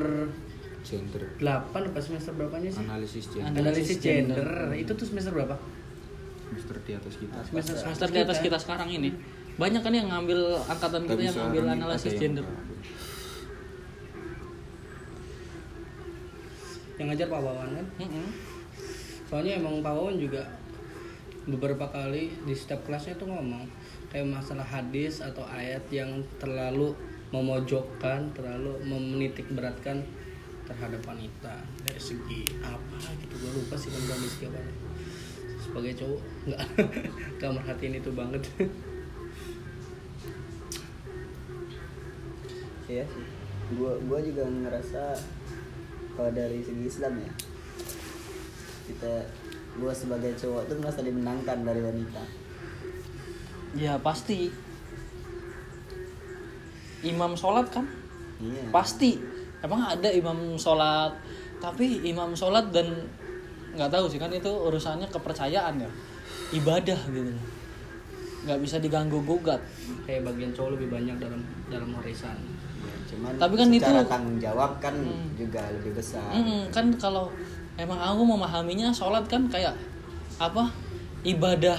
[0.85, 1.21] gender.
[1.41, 2.85] 8 apa semester berapanya sih?
[2.85, 3.49] Analisis gender.
[3.49, 4.45] Analisis analisis gender.
[4.45, 4.77] gender.
[4.77, 5.57] Itu tuh semester berapa
[6.47, 7.37] semester di atas kita.
[7.43, 9.11] Semester semester di atas kita sekarang ini.
[9.59, 12.47] Banyak kan yang ngambil angkatan kita yang ngambil analisis yang gender.
[16.97, 17.87] yang ngajar Pak Wawan kan?
[18.01, 18.27] Mm-mm.
[19.29, 20.49] soalnya emang Pak Wawan juga
[21.47, 23.69] beberapa kali di setiap kelasnya tuh ngomong
[24.09, 26.97] kayak masalah hadis atau ayat yang terlalu
[27.31, 30.03] memojokkan terlalu menitik beratkan
[30.67, 31.63] terhadap wanita.
[31.87, 34.86] Dari segi apa gitu gue lupa sih kan dari segi apa
[35.77, 36.61] sebagai cowok nggak
[37.37, 38.41] nggak merhatiin itu banget
[42.87, 43.25] Iya sih.
[43.75, 45.11] Gua gua juga ngerasa
[46.15, 47.31] kalau dari segi Islam ya.
[48.87, 49.27] Kita
[49.75, 52.23] gua sebagai cowok tuh merasa dimenangkan dari wanita.
[53.75, 54.47] ya pasti
[57.03, 57.85] imam sholat kan
[58.39, 58.71] Iya.
[58.71, 59.19] pasti
[59.59, 61.11] emang ada imam sholat
[61.59, 63.05] tapi imam sholat dan
[63.77, 65.89] nggak tahu sih kan itu urusannya kepercayaan ya.
[66.51, 67.31] Ibadah gitu.
[68.43, 69.61] Nggak bisa diganggu gugat.
[70.03, 72.37] Kayak bagian cowok lebih banyak dalam dalam warisan.
[72.77, 75.29] Ya, cuman Tapi kan secara itu- tanggung jawab kan Hmm.
[75.33, 76.23] juga lebih besar.
[76.31, 77.29] Mm, kan kalau
[77.75, 79.75] emang aku memahaminya sholat kan kayak
[80.37, 80.71] apa?
[81.21, 81.75] Ibadah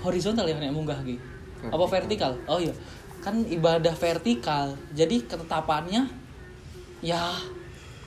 [0.00, 1.20] horizontal ya munggah gitu.
[1.64, 2.32] Apa vertikal?
[2.44, 2.72] Oh iya.
[3.22, 4.76] Kan ibadah vertikal.
[4.92, 6.04] Jadi ketetapannya
[7.00, 7.32] ya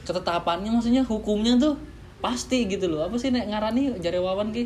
[0.04, 1.78] ketetapannya maksudnya hukumnya tuh
[2.18, 3.06] pasti gitu loh.
[3.06, 4.66] Apa sih nek ngarani jare wawan ki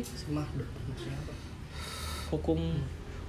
[2.32, 2.60] hukum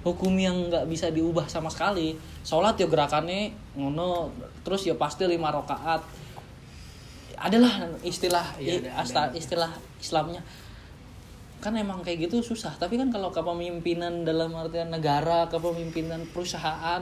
[0.04, 2.16] hukum yang nggak bisa diubah sama sekali.
[2.44, 4.32] Sholat ya gerakannya ngono
[4.64, 6.04] terus ya pasti lima rakaat.
[7.36, 9.36] Adalah istilah i- ada- asta- ada.
[9.36, 10.40] istilah Islamnya.
[11.60, 17.00] Kan emang kayak gitu susah tapi kan kalau kepemimpinan dalam artian negara kepemimpinan perusahaan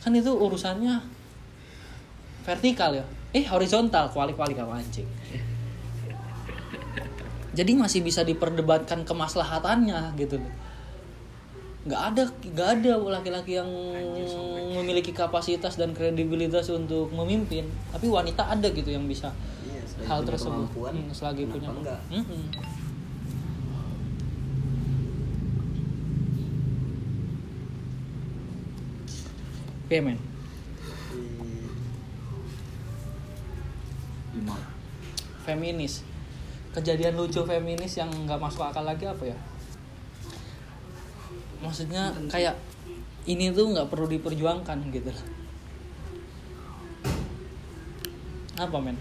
[0.00, 1.04] kan itu urusannya
[2.44, 3.04] vertikal ya.
[3.36, 5.06] Eh horizontal kuali-kuali kau anjing
[7.50, 10.52] jadi masih bisa diperdebatkan kemaslahatannya gitu loh
[11.80, 13.68] nggak ada nggak ada laki-laki yang
[14.76, 19.32] memiliki kapasitas dan kredibilitas untuk memimpin tapi wanita ada gitu yang bisa
[19.64, 22.00] Iya, hal tersebut Hmm, selagi punya enggak?
[22.12, 22.52] Mm-mm.
[29.88, 30.18] Piye, men?
[34.30, 34.54] lima
[35.42, 36.06] Feminis.
[36.70, 39.38] Kejadian lucu feminis yang nggak masuk akal lagi apa ya?
[41.58, 42.54] Maksudnya kayak
[43.26, 45.26] ini tuh nggak perlu diperjuangkan gitu loh.
[48.60, 48.96] Apa men?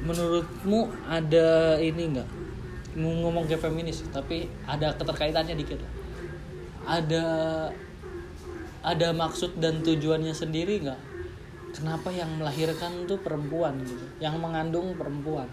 [0.00, 2.28] Menurutmu ada ini nggak?
[2.98, 5.92] Ngomong ke feminis, tapi ada keterkaitannya dikit lah.
[6.98, 7.24] Ada
[8.80, 11.00] ada maksud dan tujuannya sendiri nggak?
[11.70, 15.46] Kenapa yang melahirkan tuh perempuan gitu, yang mengandung perempuan?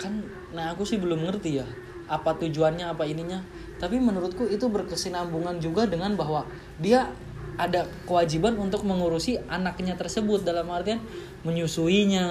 [0.00, 0.24] Kan,
[0.56, 1.66] nah aku sih belum ngerti ya
[2.12, 3.40] apa tujuannya apa ininya.
[3.80, 6.44] Tapi menurutku itu berkesinambungan juga dengan bahwa
[6.78, 7.10] dia
[7.56, 11.00] ada kewajiban untuk mengurusi anaknya tersebut dalam artian
[11.44, 12.26] menyusuinya,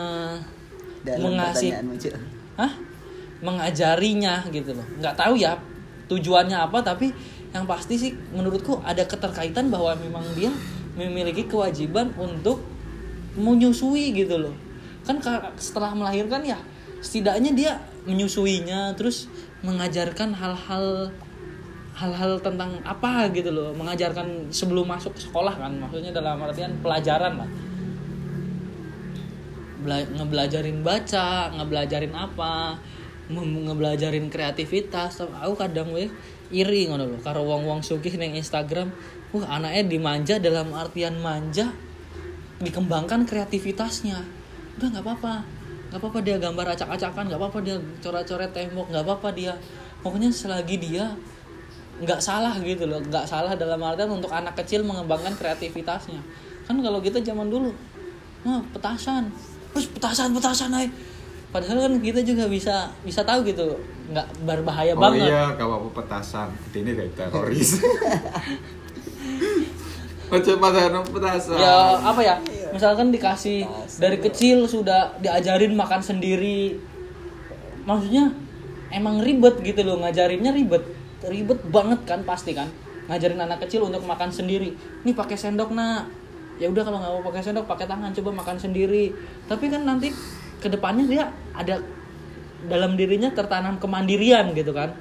[1.01, 1.77] Dalam mengasih.
[2.57, 2.71] Hah?
[3.41, 4.85] Mengajarinya gitu loh.
[5.01, 5.57] Nggak tahu ya
[6.11, 7.15] tujuannya apa tapi
[7.51, 10.51] yang pasti sih menurutku ada keterkaitan bahwa memang dia
[10.95, 12.63] memiliki kewajiban untuk
[13.35, 14.55] menyusui gitu loh.
[15.03, 16.59] Kan ka- setelah melahirkan ya
[17.01, 17.71] setidaknya dia
[18.05, 19.25] menyusuinya terus
[19.65, 21.09] mengajarkan hal-hal
[21.97, 27.49] hal-hal tentang apa gitu loh mengajarkan sebelum masuk sekolah kan maksudnya dalam artian pelajaran lah
[29.81, 32.77] Bela- ngebelajarin baca, ngebelajarin apa,
[33.33, 35.25] ngebelajarin kreativitas.
[35.41, 36.05] Aku kadang weh
[36.51, 38.91] iri ngono lho karo wong-wong sugih ning Instagram.
[39.31, 41.71] Wah, anaknya dimanja dalam artian manja
[42.59, 44.19] dikembangkan kreativitasnya.
[44.77, 45.35] Udah nggak apa-apa.
[45.91, 49.51] nggak apa-apa dia gambar acak-acakan, nggak apa-apa dia coret-coret tembok, nggak apa-apa dia.
[49.99, 51.11] Pokoknya selagi dia
[51.99, 56.23] nggak salah gitu loh, nggak salah dalam artian untuk anak kecil mengembangkan kreativitasnya.
[56.63, 57.75] Kan kalau kita zaman dulu,
[58.47, 59.29] wah petasan,
[59.75, 60.87] terus petasan petasan ay.
[61.51, 63.75] Padahal kan kita juga bisa bisa tahu gitu,
[64.07, 65.27] nggak berbahaya oh banget.
[65.27, 67.75] iya gak apa-apa petasan ini kayak teroris.
[70.31, 71.59] Oce petasan petasan.
[71.59, 72.35] Ya apa ya?
[72.71, 73.67] Misalkan dikasih
[73.99, 76.79] dari kecil sudah diajarin makan sendiri.
[77.83, 78.31] Maksudnya
[78.95, 80.87] emang ribet gitu loh ngajarinnya ribet.
[81.27, 82.71] Ribet banget kan pasti kan?
[83.11, 84.71] Ngajarin anak kecil untuk makan sendiri.
[85.03, 86.07] Nih pakai sendok nak.
[86.63, 88.15] Ya udah kalau nggak mau pakai sendok pakai tangan.
[88.15, 89.11] Coba makan sendiri.
[89.51, 90.15] Tapi kan nanti
[90.61, 91.23] ke depannya dia
[91.57, 91.81] ada
[92.69, 94.93] dalam dirinya tertanam kemandirian gitu kan.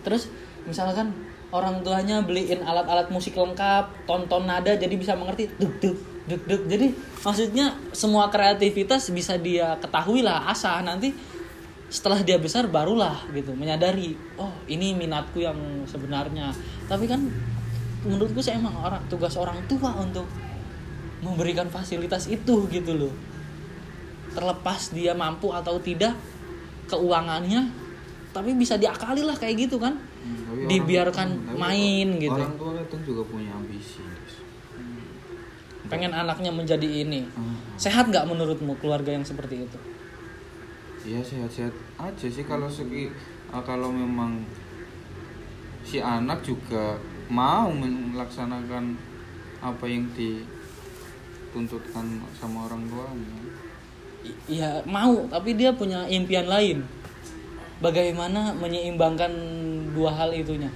[0.00, 0.32] Terus
[0.64, 1.12] misalkan
[1.52, 6.62] orang tuanya beliin alat-alat musik lengkap tonton nada jadi bisa mengerti duk duk duk duk.
[6.64, 10.80] Jadi maksudnya semua kreativitas bisa dia ketahui lah asah.
[10.80, 11.12] Nanti
[11.92, 16.56] setelah dia besar barulah gitu menyadari oh ini minatku yang sebenarnya.
[16.88, 17.20] Tapi kan
[18.08, 20.24] menurutku sih emang orang tugas orang tua untuk
[21.20, 23.12] memberikan fasilitas itu gitu loh
[24.30, 26.14] terlepas dia mampu atau tidak
[26.86, 27.66] keuangannya
[28.30, 32.36] tapi bisa diakali lah kayak gitu kan Hmm, tapi orang- dibiarkan tapi main orang gitu
[32.36, 34.34] orang tua juga punya ambisi guys.
[35.86, 37.56] pengen anaknya menjadi ini Hmm.
[37.74, 39.78] sehat nggak menurutmu keluarga yang seperti itu
[41.00, 43.08] Iya sehat-sehat aja sih kalau segi
[43.48, 44.44] ah, kalau memang
[45.80, 49.00] si anak juga mau melaksanakan
[49.58, 53.40] apa yang dituntutkan sama orang tuanya.
[54.50, 56.84] Iya mau tapi dia punya impian lain.
[57.80, 59.32] Bagaimana menyeimbangkan
[59.96, 60.68] dua hal itunya.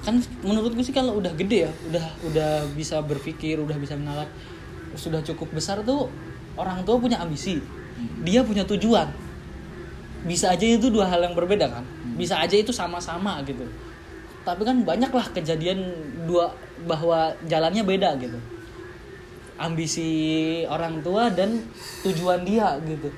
[0.00, 4.28] Kan menurutku sih kalau udah gede ya udah udah bisa berpikir udah bisa menalar
[4.96, 6.08] sudah cukup besar tuh
[6.56, 7.60] orang tua punya ambisi.
[8.24, 9.08] Dia punya tujuan.
[10.24, 11.84] Bisa aja itu dua hal yang berbeda kan?
[12.16, 13.62] Bisa aja itu sama-sama gitu.
[14.42, 15.84] Tapi kan banyaklah kejadian
[16.24, 16.48] dua
[16.88, 18.55] bahwa jalannya beda gitu
[19.56, 20.08] ambisi
[20.66, 21.60] orang tua dan
[22.02, 23.08] tujuan dia gitu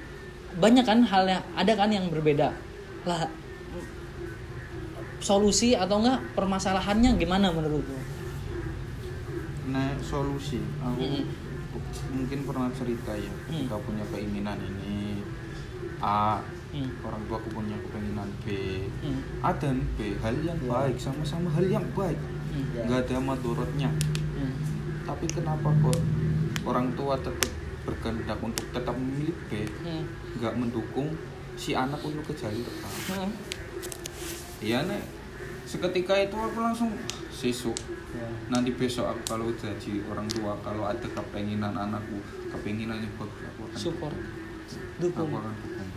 [0.58, 2.50] banyak kan hal yang ada kan yang berbeda
[3.02, 3.26] lah
[5.18, 7.98] solusi atau enggak permasalahannya gimana menurutmu
[9.68, 11.24] Nah solusi aku Mm-mm.
[12.16, 15.20] mungkin pernah cerita ya ketika punya keinginan ini
[16.00, 16.84] A Hmm.
[17.00, 18.52] orang tua aku punya keinginan B
[19.00, 19.24] Hmm.
[19.40, 22.20] A dan B hal yang baik sama-sama hal yang baik
[22.52, 22.64] Hmm.
[22.76, 22.84] Ya.
[22.84, 23.88] nggak ada madorotnya
[24.36, 24.52] Hmm.
[25.04, 25.96] tapi kenapa kok
[26.68, 27.48] orang tua tetap
[27.82, 30.04] berkehendak untuk tetap memilih B Hmm.
[30.36, 31.08] nggak mendukung
[31.56, 33.30] si anak untuk ke jalur A Hmm.
[34.60, 35.00] iya nek
[35.64, 36.92] seketika itu aku langsung
[37.30, 37.76] sisuk
[38.08, 38.24] Ya.
[38.48, 42.16] nanti besok aku kalau jadi orang tua kalau ada kepenginan anakku
[42.48, 44.16] kepenginan yang bagus aku akan Support.
[44.96, 45.28] dukung.
[45.28, 45.28] Dukung.
[45.28, 45.88] aku akan dukung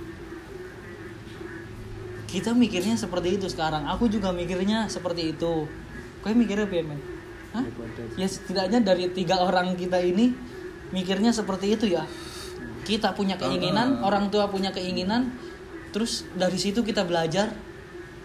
[2.28, 5.68] kita mikirnya seperti itu sekarang aku juga mikirnya seperti itu
[6.20, 7.00] kau mikirnya apa ya men
[7.52, 7.64] Hah?
[8.16, 10.32] ya setidaknya dari tiga orang kita ini
[10.92, 12.04] mikirnya seperti itu ya.
[12.86, 15.32] Kita punya keinginan orang tua punya keinginan
[15.92, 17.52] terus dari situ kita belajar.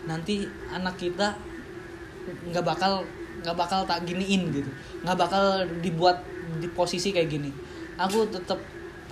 [0.06, 1.34] Nanti anak kita
[2.50, 3.02] nggak bakal
[3.42, 4.70] nggak bakal tak giniin gitu.
[5.06, 5.44] Nggak bakal
[5.82, 6.22] dibuat
[6.58, 7.50] di posisi kayak gini.
[7.96, 8.58] Aku tetap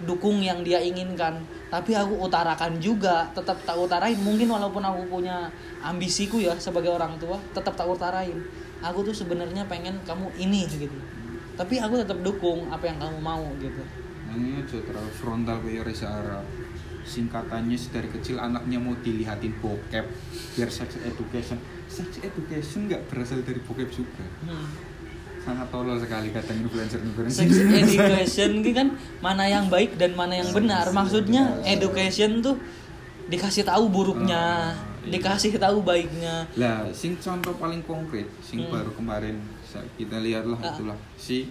[0.02, 1.38] dukung yang dia inginkan.
[1.70, 4.18] Tapi aku utarakan juga tetap tak utarain.
[4.18, 5.50] Mungkin walaupun aku punya
[5.82, 8.38] ambisiku ya sebagai orang tua tetap tak utarain.
[8.82, 10.98] Aku tuh sebenarnya pengen kamu ini gitu
[11.54, 13.82] tapi aku tetap dukung apa yang kamu mau gitu
[14.34, 16.42] Ini aja terlalu frontal kayak Reza Arab
[17.04, 20.06] Singkatannya dari kecil anaknya mau dilihatin bokep
[20.58, 24.66] Biar sex education Sex education nggak berasal dari bokep juga Hmm.
[25.44, 28.88] Sangat tolol sekali kadang influencer-influencer Sex education ini kan
[29.20, 30.88] mana yang baik dan mana yang benar.
[30.88, 32.56] Maksudnya education tuh
[33.28, 34.72] dikasih tahu buruknya,
[35.04, 35.12] iya.
[35.12, 36.48] dikasih tahu baiknya.
[36.56, 38.72] Lah, sing contoh paling konkret, sing Hmm.
[38.72, 39.36] baru kemarin
[39.74, 40.70] sa- kita lihatlah Ah.
[40.70, 41.50] itulah si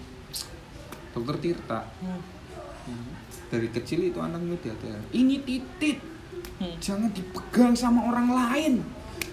[1.11, 2.23] Dokter Tirta Hmm.
[3.47, 5.99] dari kecil itu anaknya diajarin ini titit
[6.55, 6.79] Hmm.
[6.79, 8.73] jangan dipegang sama orang lain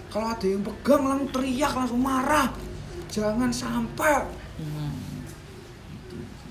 [0.07, 2.51] kalau ada yang pegang langsung teriak langsung marah
[3.07, 4.27] jangan sampai
[4.57, 4.91] Hmm.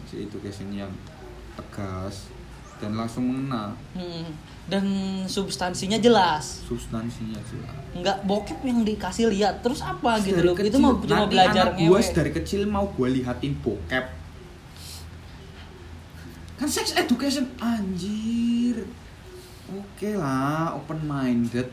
[0.02, 0.90] si itu casing yang
[1.54, 2.32] tegas
[2.78, 4.32] dan langsung mengena Hmm.
[4.66, 4.86] Dan
[5.26, 6.62] substansinya jelas.
[6.64, 9.66] substansinya jelas Nggak bokep yang dikasih lihat.
[9.66, 10.54] Terus apa gitu loh.
[10.54, 12.14] Itu kecil, mau cuma nanti belajar anak gua ngewe.
[12.14, 14.04] dari kecil mau gue lihatin bokep.
[16.60, 18.86] Kan sex education anjir.
[19.70, 21.70] Oke lah open minded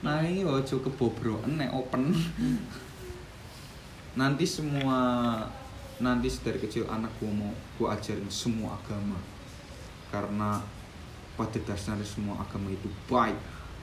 [0.00, 2.16] nah ini ojo kebobroan nek open.
[4.16, 4.98] Nanti semua
[6.00, 9.20] nanti dari kecil anak gua mau gua ajarin semua agama.
[10.08, 10.58] Karena
[11.36, 13.38] pada dasarnya semua agama itu baik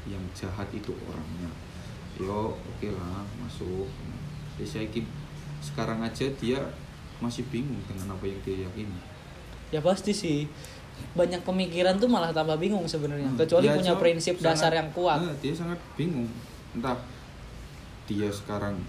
[0.09, 1.66] yang jahat itu orangnya
[2.20, 3.86] yo oke lah masuk
[4.55, 5.05] ya saya yakin
[5.59, 6.59] sekarang aja dia
[7.18, 8.99] masih bingung dengan apa yang dia yakini
[9.68, 10.47] Ya pasti sih.
[11.11, 13.28] Banyak pemikiran tuh malah tambah bingung sebenarnya.
[13.28, 15.20] Hmm, Kecuali punya so- prinsip dasar sangat- yang kuat.
[15.22, 16.32] eh, dia sangat bingung
[16.72, 16.95] entah
[18.05, 18.80] dia sekarang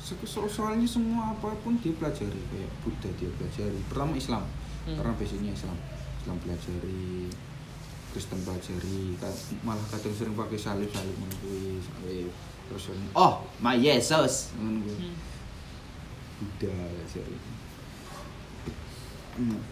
[0.00, 4.42] so- so- soalnya semua apa pun dia pelajari kayak Buddha dia pelajari pertama Islam
[4.82, 4.96] Hmm.
[4.96, 5.76] karena basicnya Islam
[6.16, 7.28] Islam pelajari
[8.08, 9.30] Kristen pelajari ka-
[9.60, 12.32] malah kadang sering pakai salib salib menunggu salib.
[12.66, 15.16] Terus sering, oh my Yesus menunggu Hmm.
[16.38, 17.36] Buddha pelajari
[19.34, 19.62] Hmm,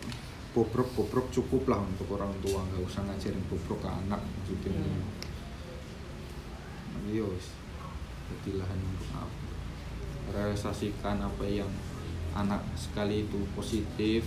[0.51, 4.79] bobrok bobrok cukup lah untuk orang tua nggak usah ngajarin bobrok ke anak maksudnya.
[4.79, 5.03] Hmm.
[6.95, 7.51] Nah, yos
[8.27, 9.45] jadi lahan untuk apa?
[10.29, 11.71] Realisasikan apa yang
[12.33, 14.27] anak sekali itu positif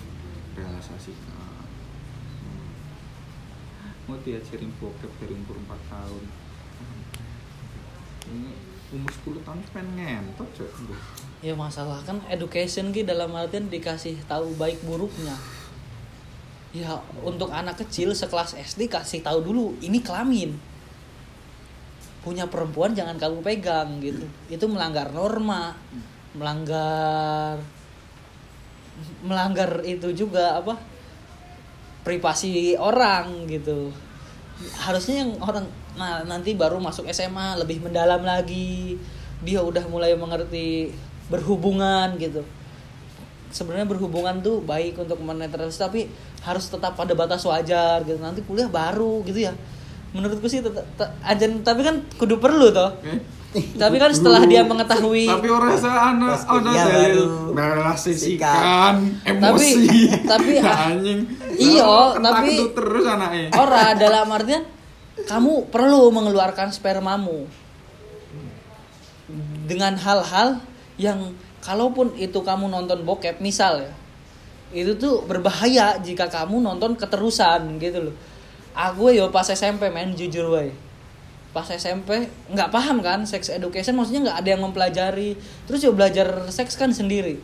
[0.55, 1.49] realisasikan.
[4.10, 6.24] Mau diajarin bokep dari umur 4 tahun
[8.30, 8.51] ini
[8.89, 10.72] umur 10 tahun pengen ngentot cok
[11.45, 15.38] Ya masalah kan education ki dalam artian dikasih tahu baik buruknya.
[16.76, 20.60] Ya untuk anak kecil sekelas SD kasih tahu dulu ini kelamin.
[22.26, 24.28] Punya perempuan jangan kamu pegang gitu.
[24.51, 25.80] Itu melanggar norma,
[26.36, 27.64] melanggar
[29.24, 30.76] melanggar itu juga apa?
[32.10, 33.93] Privasi orang gitu.
[34.82, 38.97] Harusnya yang orang nah nanti baru masuk SMA lebih mendalam lagi.
[39.45, 40.89] Dia udah mulai mengerti
[41.30, 42.41] berhubungan gitu.
[43.53, 46.01] Sebenarnya berhubungan tuh baik untuk menetralisasi tapi
[46.41, 48.18] harus tetap pada batas wajar gitu.
[48.18, 49.53] Nanti kuliah baru gitu ya.
[50.10, 52.89] Menurutku sih tetap te- ajan tapi kan kudu perlu toh.
[53.50, 58.93] Tapi kan setelah dia mengetahui tapi orang saya anak ada dalil baru merealisasikan
[59.26, 59.74] emosi.
[60.22, 61.20] Tapi- tapi- anjing.
[61.58, 63.50] Iya, tapi- terus anaknya.
[63.52, 64.62] Ora dalam artian
[65.26, 67.50] kamu perlu mengeluarkan spermamu.
[69.66, 70.62] Dengan hal-hal
[70.97, 73.91] yang kalaupun itu kamu nonton bokep misal ya
[74.70, 78.16] itu tuh berbahaya jika kamu nonton keterusan gitu loh.
[78.78, 80.70] Aku yo pas SMP men jujur wae
[81.50, 85.34] pas SMP nggak paham kan sex education maksudnya nggak ada yang mempelajari.
[85.66, 87.41] Terus yo belajar seks kan sendiri.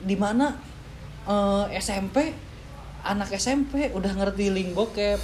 [0.00, 0.54] Di mana
[1.26, 2.32] eh, SMP
[3.02, 5.18] anak SMP udah ngerti link bokep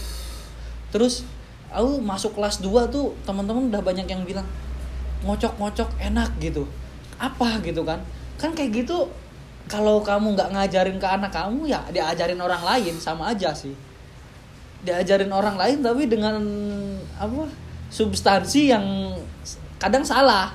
[0.90, 1.28] terus
[1.68, 4.46] aku masuk kelas 2 tuh teman-teman udah banyak yang bilang
[5.22, 6.66] ngocok-ngocok enak gitu.
[7.20, 7.60] Apa?
[7.62, 8.00] gitu kan.
[8.36, 9.08] Kan kayak gitu
[9.66, 13.74] kalau kamu nggak ngajarin ke anak kamu ya diajarin orang lain sama aja sih
[14.84, 16.36] diajarin orang lain tapi dengan
[17.16, 17.48] apa
[17.88, 18.84] substansi yang
[19.80, 20.52] kadang salah.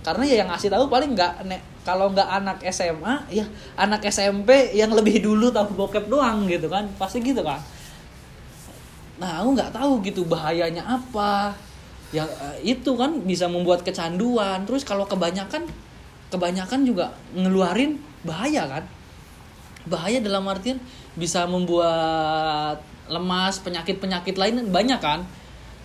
[0.00, 3.44] Karena ya yang ngasih tahu paling nggak nek kalau nggak anak SMA ya
[3.76, 6.88] anak SMP yang lebih dulu tahu bokep doang gitu kan.
[6.96, 7.60] Pasti gitu kan.
[9.20, 11.52] Nah aku nggak tahu gitu bahayanya apa.
[12.10, 14.64] Ya eh, itu kan bisa membuat kecanduan.
[14.64, 15.68] Terus kalau kebanyakan
[16.32, 18.84] kebanyakan juga ngeluarin bahaya kan.
[19.84, 20.80] Bahaya dalam artian
[21.16, 22.80] bisa membuat
[23.10, 25.26] lemas penyakit penyakit lain banyak kan?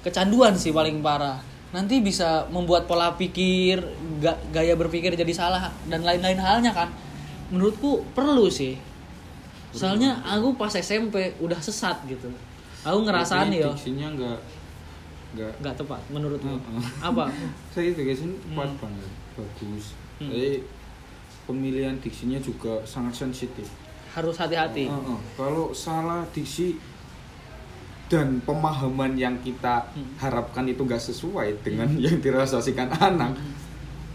[0.05, 1.41] Kecanduan sih paling parah.
[1.73, 3.81] Nanti bisa membuat pola pikir
[4.21, 6.93] ga- gaya berpikir jadi salah dan lain-lain halnya kan?
[7.49, 8.77] Menurutku perlu sih.
[9.75, 12.31] Soalnya aku pas SMP udah sesat gitu.
[12.85, 14.37] Aku ngerasaan Tapi ya diksinya nggak
[15.35, 16.83] nggak nggak tepat menurutmu Heeh.
[17.03, 17.27] apa?
[17.75, 18.21] Saya itu guys
[18.55, 19.91] pas banget bagus.
[20.15, 20.31] Hmm.
[20.31, 20.63] jadi
[21.43, 23.67] pemilihan diksinya juga sangat sensitif.
[24.15, 24.87] Harus hati-hati.
[24.87, 25.19] Heeh.
[25.35, 26.79] kalau salah diksi
[28.05, 30.13] dan pemahaman yang kita Hmm.
[30.21, 33.33] harapkan itu gak sesuai dengan yang dirasasikan anak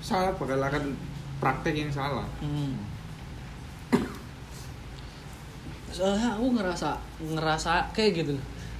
[0.01, 0.95] salah bakal akan
[1.43, 2.25] praktek yang salah.
[2.41, 2.79] Hmm.
[5.91, 8.35] soalnya aku ngerasa ngerasa kayak gitu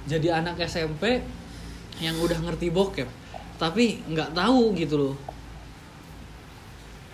[0.07, 1.19] jadi anak SMP
[1.99, 3.05] yang udah ngerti bokep
[3.59, 5.15] tapi nggak tahu gitu loh.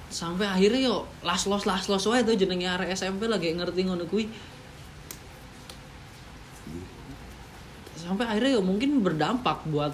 [0.08, 4.08] Sampai akhirnya yo las los las los wae tuh jenenge arek SMP lagi ngerti ngono
[4.08, 4.32] kuwi
[8.08, 9.92] sampai akhirnya yo mungkin berdampak buat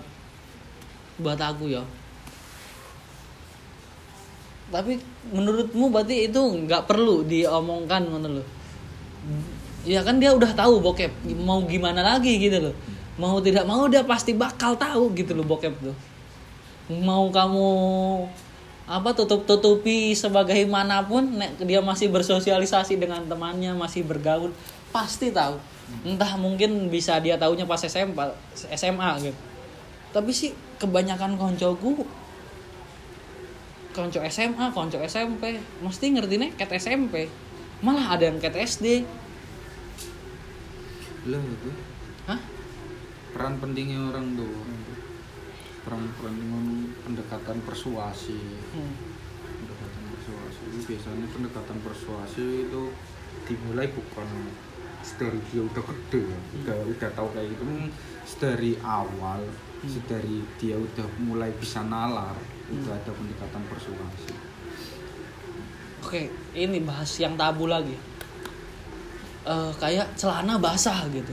[1.18, 1.82] buat aku ya.
[4.70, 4.98] Tapi
[5.34, 8.48] menurutmu berarti itu nggak perlu diomongkan ngono loh
[9.84, 11.12] ya kan dia udah tahu bokep
[11.44, 12.76] mau gimana lagi gitu loh
[13.20, 15.94] mau tidak mau dia pasti bakal tahu gitu loh bokep tuh.
[16.92, 17.70] Mau kamu
[18.84, 24.52] apa tutup tutupi sebagaimanapun nek dia masih bersosialisasi dengan temannya masih bergaul
[24.92, 25.56] pasti tahu
[26.04, 28.18] entah mungkin bisa dia tahunya pas SMP
[28.54, 29.40] SMA gitu.
[30.14, 32.06] Tapi sih kebanyakan koncoku
[33.94, 37.30] konco SMA konco SMP mesti ngerti nih ket SMP
[37.86, 39.06] malah ada yang ket SD
[41.24, 41.72] lah itu?
[42.28, 42.42] Hah?
[43.32, 44.60] Peran pentingnya orang tua
[45.84, 46.52] peran penting
[47.04, 48.40] pendekatan persuasi.
[48.72, 48.96] Hmm.
[49.44, 50.64] pendekatan persuasi.
[50.88, 52.82] Biasanya pendekatan persuasi itu
[53.44, 54.28] dimulai bukan
[55.20, 57.90] dari dia udah gede ya udah udah tahu kayak gitu Hmm,
[58.40, 59.42] dari awal
[60.08, 62.36] dari dia udah mulai bisa nalar
[62.72, 64.32] itu ada pendekatan persuasi
[66.04, 67.96] Oke, ini bahas yang tabu lagi.
[69.44, 71.32] Eh, kayak celana basah gitu.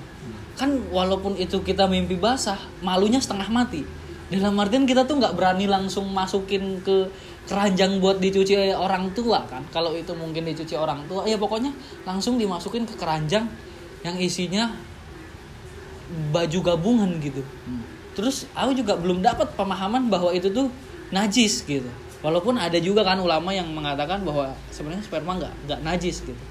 [0.54, 3.82] Kan walaupun itu kita mimpi basah, malunya setengah mati.
[4.30, 7.10] Dalam artian kita tuh nggak berani langsung masukin ke
[7.48, 9.64] keranjang buat dicuci oleh orang tua kan.
[9.72, 11.72] Kalau itu mungkin dicuci orang tua, ya pokoknya
[12.04, 13.48] langsung dimasukin ke keranjang
[14.04, 14.70] yang isinya
[16.34, 17.42] baju gabungan gitu.
[18.18, 20.68] Terus aku juga belum dapat pemahaman bahwa itu tuh
[21.14, 21.86] najis gitu.
[22.20, 26.42] Walaupun ada juga kan ulama yang mengatakan bahwa sebenarnya sperma nggak nggak najis gitu.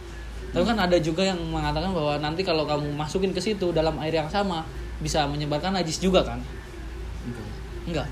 [0.50, 4.18] Tapi kan ada juga yang mengatakan bahwa nanti kalau kamu masukin ke situ dalam air
[4.18, 4.66] yang sama
[4.98, 6.42] bisa menyebarkan najis juga kan?
[7.86, 8.08] Enggak.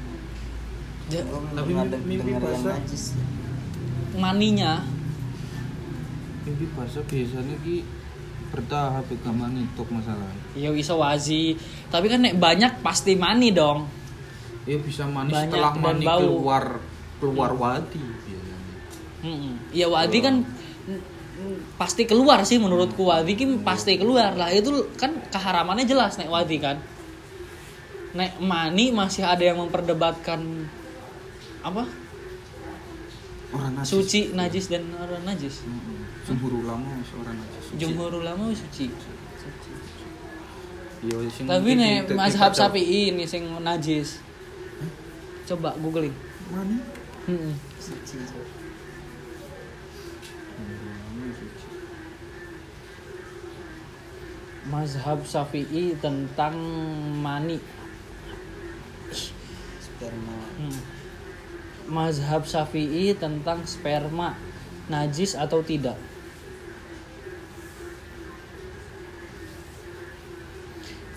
[1.07, 1.23] Ja-
[1.55, 1.71] Tapi
[2.03, 2.75] mimpi basah.
[2.75, 3.15] najis.
[4.17, 4.81] maninya
[6.41, 7.85] mimpi bahasa biasanya ki
[8.49, 11.53] bertahap gampang itu masalah ya iso wazi.
[11.87, 13.85] Tapi kan nek banyak pasti mani dong.
[14.63, 16.19] ya bisa manis Banyak setelah mani bau.
[16.19, 16.65] keluar
[17.19, 18.67] keluar wadi biasanya.
[19.71, 20.43] Ya wadi kan
[21.77, 26.57] pasti keluar sih menurutku wadi kan pasti keluar lah itu kan keharamannya jelas nek wadi
[26.57, 26.81] kan
[28.11, 30.65] nek mani masih ada yang memperdebatkan
[31.71, 31.83] apa?
[33.55, 33.89] Orang najis.
[33.95, 35.63] Suci najis dan orang najis.
[35.63, 36.03] Mm-mm.
[36.27, 37.61] jumhur ulama seorang najis.
[37.63, 37.79] Suci.
[37.79, 38.85] jumhur ulama suci.
[40.97, 44.19] Iya, sing tapi mungkin nek tidak- mazhab syafi'i ini sing najis.
[45.47, 46.11] Coba googling.
[46.51, 46.75] Mana?
[47.29, 47.53] Mm-mm.
[47.79, 48.17] Suci,
[54.67, 56.55] mazhab syafi'i tentang
[57.23, 57.57] mani.
[59.79, 60.35] Sperma.
[60.59, 60.96] Hmm.
[61.87, 64.35] Mazhab Syafi'i tentang sperma
[64.87, 65.95] najis atau tidak.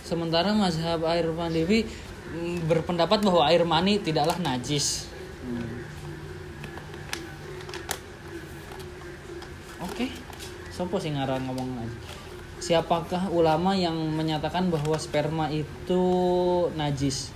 [0.03, 5.07] Sementara mazhab air mani mm, berpendapat bahwa air mani tidaklah najis.
[5.47, 5.87] Hmm.
[9.87, 10.11] Oke.
[10.75, 11.99] Sopo sing ngarang ngomong najis?
[12.61, 16.03] Siapakah ulama yang menyatakan bahwa sperma itu
[16.75, 17.31] najis?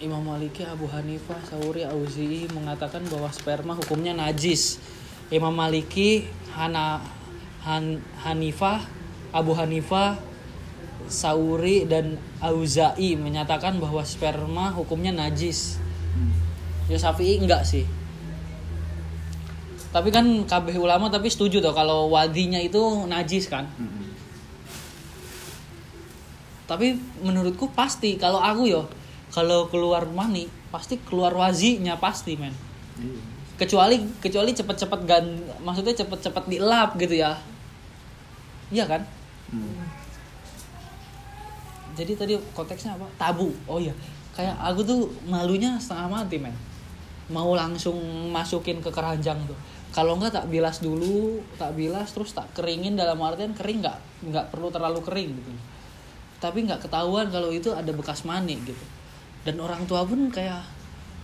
[0.00, 4.80] Imam Maliki, Abu Hanifah, Sauri, Auzi'i mengatakan bahwa sperma hukumnya najis.
[5.28, 6.24] Imam Maliki,
[6.56, 7.04] Hana,
[7.68, 8.80] Han, Hanifah,
[9.28, 10.16] Abu Hanifah,
[11.04, 15.76] Sauri dan Auza'i menyatakan bahwa sperma hukumnya najis.
[16.88, 17.84] Ya Syafi'i enggak sih.
[19.92, 23.68] Tapi kan kabeh ulama tapi setuju tuh kalau wadinya itu najis kan.
[23.76, 24.10] Mm-mm.
[26.64, 28.86] Tapi menurutku pasti kalau aku yo
[29.30, 32.54] kalau keluar mani pasti keluar wazinya pasti men.
[33.54, 35.26] Kecuali kecuali cepet-cepet gan
[35.62, 37.38] maksudnya cepet-cepet dielap gitu ya.
[38.70, 39.02] Iya kan?
[39.50, 39.82] Hmm.
[41.98, 43.06] jadi tadi konteksnya apa?
[43.18, 43.50] Tabu.
[43.66, 43.90] Oh iya.
[44.30, 46.54] Kayak aku tuh malunya setengah mati men.
[47.30, 47.98] Mau langsung
[48.30, 49.58] masukin ke keranjang tuh.
[49.90, 53.98] Kalau enggak tak bilas dulu tak bilas terus tak keringin dalam artian kering nggak
[54.30, 55.50] nggak perlu terlalu kering gitu.
[56.38, 58.99] Tapi nggak ketahuan kalau itu ada bekas mani gitu
[59.44, 60.60] dan orang tua pun kayak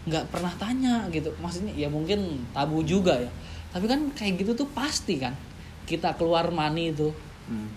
[0.06, 1.34] nggak pernah tanya gitu.
[1.42, 3.30] Maksudnya ya mungkin tabu juga ya.
[3.74, 5.34] Tapi kan kayak gitu tuh pasti kan
[5.86, 7.12] kita keluar mani itu.
[7.46, 7.70] Hmm.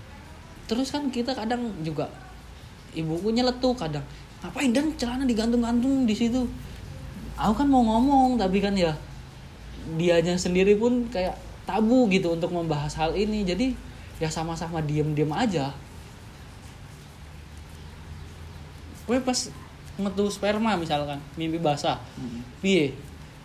[0.66, 2.10] terus kan kita kadang juga
[2.94, 4.06] ibuku nyeletuk kadang.
[4.42, 4.94] Ngapain dan?
[4.98, 6.46] Celana digantung-gantung di situ.
[7.38, 8.94] Aku kan mau ngomong tapi kan ya
[9.98, 11.34] dianya sendiri pun kayak
[11.66, 13.42] tabu gitu untuk membahas hal ini.
[13.46, 13.74] Jadi
[14.22, 15.74] ya sama-sama diem-diem aja.
[19.10, 19.50] Gue pas
[20.00, 22.00] metu sperma misalkan mimpi basah.
[22.64, 22.96] Piye?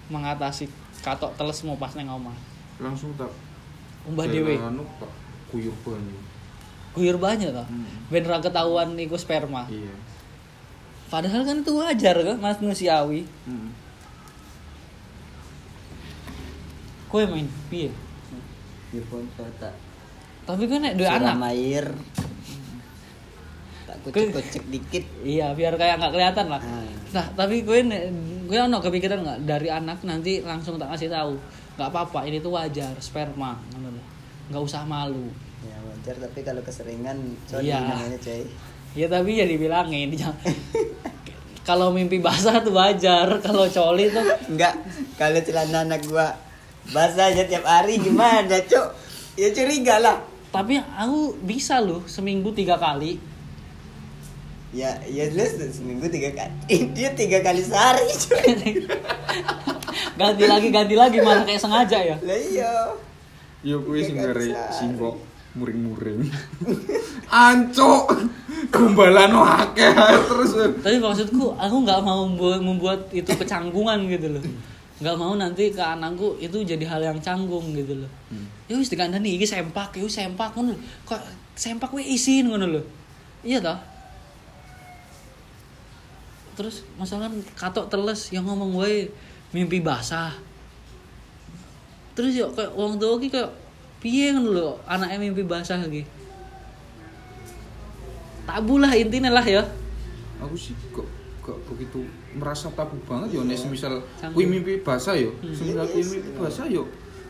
[0.09, 0.71] Mengatasi
[1.03, 2.35] katok teles mau pas neng omah.
[2.79, 3.31] Langsung tak
[4.05, 5.11] umbah dewe anu tak
[5.51, 6.19] kuyur banyu.
[6.95, 7.67] Guyur banyak toh?
[7.67, 8.07] Hmm.
[8.07, 9.67] ben ra ketahuan iku sperma.
[9.67, 9.91] Iya.
[11.11, 13.71] Padahal kan itu wajar kan manusiawi Hmm.
[17.11, 17.91] kue main piye?
[18.95, 19.27] Earphone
[19.59, 19.75] tak.
[20.47, 21.87] Tapi kan nek dua anak air
[24.05, 25.05] kucek-kucek dikit.
[25.21, 26.85] Iya biar kayak nggak kelihatan lah Ah.
[27.11, 27.79] nah tapi gue
[28.45, 29.39] gue ono kepikiran nggak?
[29.43, 31.35] Dari anak nanti langsung tak kasih tahu.
[31.75, 33.57] Nggak apa-apa ini tuh wajar sperma
[34.47, 35.33] nggak usah malu.
[35.65, 37.17] Ya wajar tapi kalau keseringan
[37.49, 37.81] sorry Iya.
[37.81, 38.45] namanya coy
[38.95, 40.13] ya tapi ya dibilangin
[41.69, 44.23] kalau mimpi basah tuh wajar kalau coli tuh.
[44.47, 44.77] Enggak
[45.17, 46.31] kalau celana anak gua
[46.93, 48.87] basah aja tiap hari gimana cok
[49.35, 50.21] ya curiga lah.
[50.53, 53.19] Tapi aku bisa loh seminggu tiga kali
[54.75, 58.51] ya ya jelas seminggu tiga kali dia tiga kali sehari cuy.
[60.18, 62.16] Ganti lagi ganti lagi malah kayak sengaja ya.
[62.22, 62.72] Lah iya.
[63.62, 65.22] Yo kuwi sing kali singgok
[65.55, 66.27] muring-muring.
[67.31, 68.11] Ancok.
[68.75, 69.95] Gombalan akeh
[70.27, 70.51] terus.
[70.83, 72.27] tapi maksudku aku nggak mau
[72.59, 74.43] membuat, itu kecanggungan gitu loh.
[74.99, 78.11] Nggak mau nanti ke anakku itu jadi hal yang canggung gitu loh.
[78.66, 80.75] Ya wis dikandani iki sempak ya wis sempak ngono
[81.07, 81.22] kok
[81.55, 82.85] sempak we isin ngono loh
[83.47, 83.79] iya toh
[86.55, 89.11] terus masalah katok teles yang ngomong wae
[89.51, 90.35] mimpi basah
[92.15, 93.51] terus yuk kayak wong tua ki kayak
[93.99, 96.07] piye ngono lho anaknya mimpi basah lagi
[98.47, 99.65] tabu lah intinya lah ya
[100.43, 101.07] Aku sih kok
[101.45, 104.03] kok begitu merasa tabu banget yo nek semisal
[104.33, 105.31] kuwi mimpi basah yo.
[105.39, 105.55] Hmm.
[105.55, 106.85] Semisal kuwi mimpi basah yo.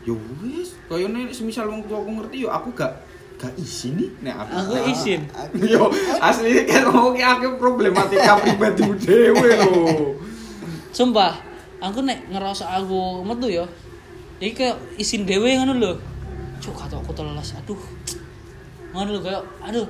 [0.05, 2.93] Yo wis, kaya nek semisal wong tua aku ngerti yo aku gak
[3.45, 4.51] gak isin nih nek aku.
[4.57, 5.21] aku gak- izin
[5.61, 5.81] Yo
[6.27, 9.71] asli kan ngomong ki akeh problematika pribadi dhewe lho.
[10.89, 11.37] Sumpah,
[11.83, 13.65] aku nek ngerasa aku metu ya.
[14.41, 15.91] Iki kayak isin dewe ngono lho.
[16.59, 17.55] Cuk, kata aku telas.
[17.61, 17.79] Aduh.
[18.91, 19.85] Ngono lho kayak aduh.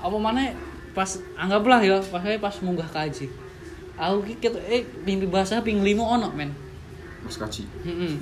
[0.00, 0.52] Apa mana
[0.90, 3.30] pas anggaplah ya, pas pas munggah kaji.
[4.00, 6.50] Aku ket eh mimpi basah ping limo ono men.
[7.20, 7.68] Mas Kaji.
[7.84, 8.12] Heeh.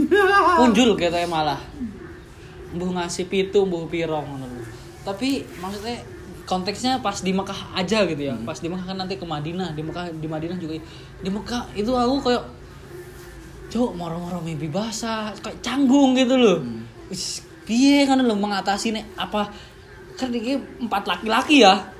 [0.58, 1.60] Punjul katanya malah.
[2.74, 4.47] Mbuh ngasih pitu, mbuh piro ngono.
[5.08, 6.04] Tapi maksudnya
[6.44, 8.36] konteksnya pas di Mekah aja gitu ya.
[8.44, 10.76] Pas di Mekah kan nanti ke Madinah, di Mekah di Madinah juga
[11.24, 12.44] di Mekah itu aku kayak
[13.68, 16.64] Cuk, moro-moro mimpi basah, kayak canggung gitu loh.
[17.12, 19.52] Wis, piye kan lo mengatasi nih apa
[20.16, 20.56] kan ini
[20.88, 21.92] empat laki-laki ya.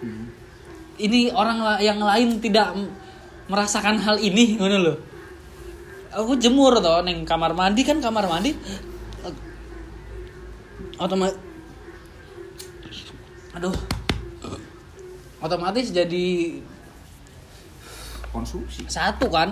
[0.97, 2.73] Ini orang yang lain tidak
[3.53, 4.97] merasakan hal ini ngono loh.
[6.09, 8.57] Aku jemur toh neng kamar mandi kan kamar mandi
[10.97, 11.37] otomatis
[13.59, 13.75] aduh.
[15.43, 16.59] Otomatis jadi
[18.31, 18.87] Konsumsi.
[18.87, 19.51] satu kan?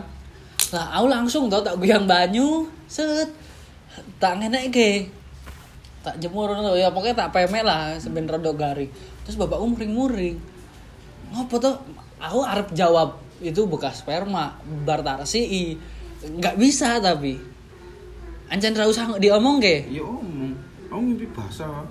[0.71, 3.31] Lah aku langsung tau tak goyang banyu set
[4.23, 4.91] tak ngenek ke
[6.07, 8.91] tak jemur ya pokoknya tak pemek lah seben rada garing
[9.27, 10.39] terus bapakku muring-muring.
[11.35, 11.75] Ngopo tuh
[12.23, 15.79] aku arep jawab itu bekas sperma bar resiki.
[16.23, 17.39] Nggak bisa tapi.
[18.47, 20.55] Ancen ra usah diomong ke Ya omong.
[20.87, 21.83] Aku mimpi basah.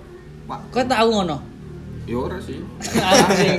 [0.46, 0.60] Pak.
[0.70, 1.55] kau tahu ngono
[2.06, 2.62] Ya ora sih.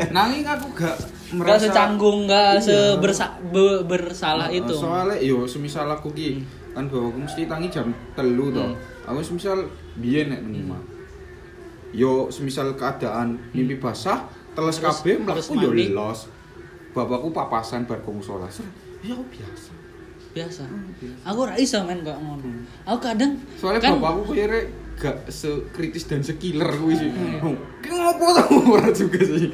[0.10, 0.95] Nanging aku gak
[1.30, 2.95] merasa secanggung nggak Iya.
[2.95, 6.39] sebersa be- bersalah itu Soalnya yo semisal aku ki
[6.72, 8.72] kan bahwa aku mesti tangi jam telu toh.
[9.04, 10.82] Aku semisal biyen nek nang omah.
[11.91, 14.24] Yo semisal keadaan mimpi basah,
[14.54, 16.32] teles kabeh mlaku yo los.
[16.91, 18.24] Bapakku papasan bar kong.
[18.24, 18.64] Ser,
[19.00, 19.72] Ya aku biasa.
[20.28, 21.18] biasa biasa.
[21.26, 22.45] aku ra iso men kok ngono
[22.86, 27.10] aku kadang Soalnya kan bapakku kayaknya gak sekritis dan sekiller kuwi sih.
[27.39, 29.50] Oh, ki ngopo to ora juga sih.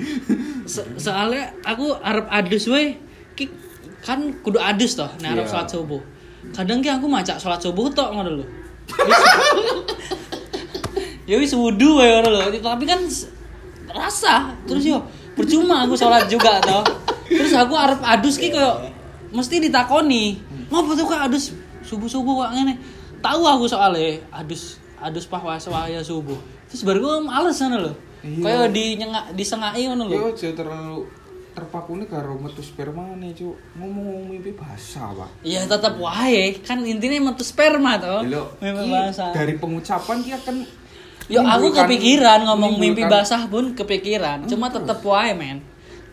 [0.64, 2.96] se- soalnya aku arep adus we
[3.36, 3.52] ki
[4.00, 5.52] kan kudu adus toh nek arep Iya.
[5.52, 6.00] salat subuh.
[6.52, 8.46] Kadang ki aku macak salat subuh tok ngono lho.
[11.24, 13.00] Ya wis wudu wae ngono lho tapi kan
[13.92, 14.52] rasa.
[14.68, 15.00] Terus yo
[15.36, 16.84] percuma aku sholat juga toh.
[17.28, 18.92] Terus aku arep adus ki koyo
[19.32, 20.36] mesti ditakoni.
[20.68, 22.76] Ngopo tuh kak adus subuh subuh kok ngene?
[23.24, 26.40] Tahu aku soalnya adus adus pas waya subuh.
[26.72, 27.94] Terus baru gue males ngono lho.
[28.24, 28.40] Iya.
[28.40, 30.16] kayak di nyengak disengai ngono lho.
[30.16, 30.98] Yo aja terlalu
[31.54, 33.56] terpaku nih karo metu sperma nih cuk.
[33.78, 35.30] Ngomong mimpi basah pak.
[35.44, 36.58] Iya tetap wae.
[36.64, 38.24] Kan intinya metu sperma toh.
[38.24, 39.32] Lho, mimpi ki basah.
[39.36, 40.56] dari pengucapan ki akan
[41.32, 44.44] Yo aku kepikiran ngomong mimpi basah pun kepikiran.
[44.48, 45.60] Cuma tetep wae men.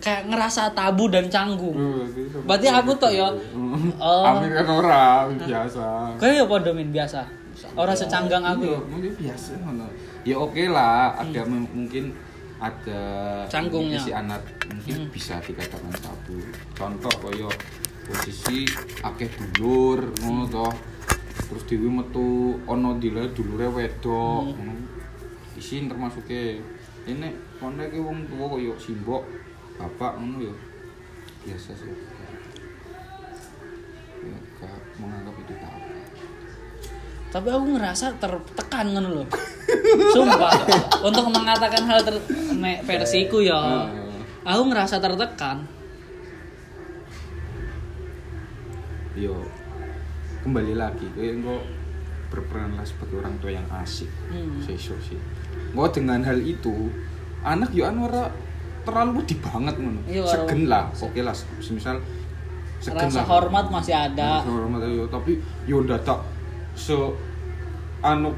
[0.01, 1.77] Kayak ngerasa tabu dan canggung.
[1.77, 2.05] Oh,
[2.49, 3.13] berarti aku tuh
[3.53, 3.93] Hmm.
[4.01, 6.17] oh Amin kan ora biasa.
[6.17, 7.40] kayak ya podo min biasa
[7.77, 9.87] orang secanggang aku Iya, mungkin biasa ngono.
[10.23, 12.13] Ya oke lah, ada mem- mungkin
[12.61, 13.01] ada
[13.49, 13.97] Canggungnya.
[13.97, 16.37] si anak mungkin bisa dikatakan tabu.
[16.77, 17.49] Contoh koyo
[18.05, 18.69] posisi
[19.01, 20.73] akeh dulur ngono toh.
[21.51, 22.29] Terus dhewe metu
[22.69, 24.75] ana dile dulure wedok ngono.
[25.57, 26.61] Isin termasuke
[27.09, 29.25] ini kono iki wong tuwa koyo simbok,
[29.77, 30.55] bapak ngono yo.
[31.41, 31.89] Biasa sih.
[34.21, 34.37] Ya,
[35.01, 35.55] menganggap itu.
[37.31, 39.27] Tapi aku ngerasa tertekan kan loh
[40.15, 40.53] sumpah.
[41.03, 42.17] Untuk mengatakan hal ter
[42.59, 43.87] nek versiku ya.
[44.45, 45.65] Aku ngerasa tertekan.
[49.15, 49.37] Yo.
[50.41, 51.61] Kembali lagi kayak engkau
[52.33, 54.09] berperanlah sebagai orang tua yang asik.
[54.33, 54.57] Hmm.
[54.65, 55.19] sih.
[55.75, 56.89] Engkau dengan hal itu
[57.45, 58.33] anak yo anu ora
[58.81, 60.01] terlalu wedi banget ngono.
[60.09, 61.37] Iya, segen lah oke lah.
[61.61, 62.01] Semisal
[62.81, 63.27] segen rasa lah.
[63.29, 64.41] hormat masih ada.
[64.41, 65.05] Rasa hormat yo.
[65.13, 65.37] Tapi
[65.69, 66.40] yo dadak
[66.75, 66.97] se
[68.01, 68.35] anu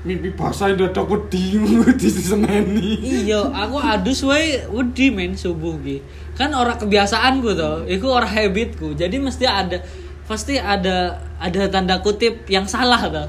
[0.00, 2.96] mimpi basah dadak wedi wedi diseneni.
[3.00, 6.00] Iya aku adus wae wedi men subuh ki
[6.38, 8.96] kan orang kebiasaanku tuh itu orang habitku.
[8.96, 9.84] Jadi mesti ada
[10.24, 13.28] pasti ada ada tanda kutip yang salah tuh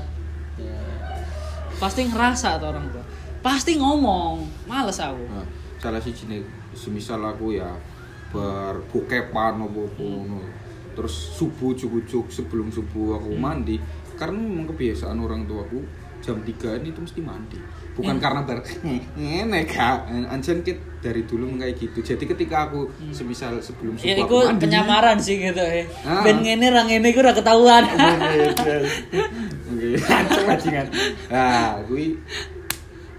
[1.82, 3.04] pasti ngerasa tuh orang tuh
[3.42, 5.26] pasti ngomong males aku.
[5.28, 5.44] Nah,
[5.82, 6.46] salah sih jenis
[6.78, 7.68] semisal aku ya
[8.32, 10.40] berbukepan apa ngono.
[10.92, 13.80] terus subuh cukup sebelum subuh aku mandi
[14.22, 15.82] karena memang kebiasaan orang tuaku
[16.22, 17.58] jam 3 ini itu mesti mandi.
[17.98, 18.62] Bukan karena ber
[19.18, 20.06] ngene kak.
[20.30, 22.00] Anjen kit dari dulu kayak gitu.
[22.06, 26.22] Jadi ketika aku semisal sebelum subuh ya aku mandi penyamaran sih gitu ya Ah.
[26.22, 27.84] ben ngene rang ngene iku udah ketahuan.
[27.90, 28.76] Oke.
[29.98, 30.88] Langsung bajingan
[31.32, 32.14] nah kui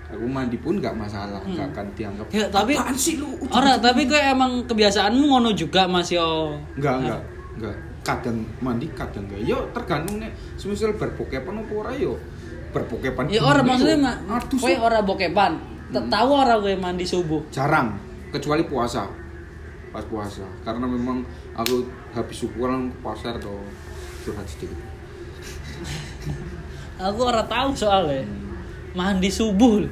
[0.07, 4.21] aku mandi pun nggak masalah nggak akan dianggap ya tapi sih lu Ora, tapi kok
[4.21, 6.55] emang kebiasaanmu ngono juga Mas yo.
[6.77, 7.21] Enggak, enggak,
[7.59, 7.77] enggak.
[8.03, 9.47] Kadang mandi, kadang enggak.
[9.47, 10.31] Yo tergantung nih.
[10.59, 12.19] Semisal berpokepan apa ora yo.
[12.75, 13.31] Berpokepan.
[13.31, 15.53] Ya ora gini, maksudnya Aduh, kowe ora bokepan.
[15.93, 17.43] Tak tahu ora kowe mandi subuh.
[17.53, 17.95] jarang
[18.33, 19.07] kecuali puasa.
[19.93, 20.43] Pas puasa.
[20.65, 21.21] Karena memang
[21.53, 21.85] aku
[22.17, 23.61] habis subuh langsung ke pasar tuh
[24.25, 24.79] curhat sedikit.
[27.03, 28.23] Aku ora tahu soalnya.
[28.95, 29.83] Mandi subuh.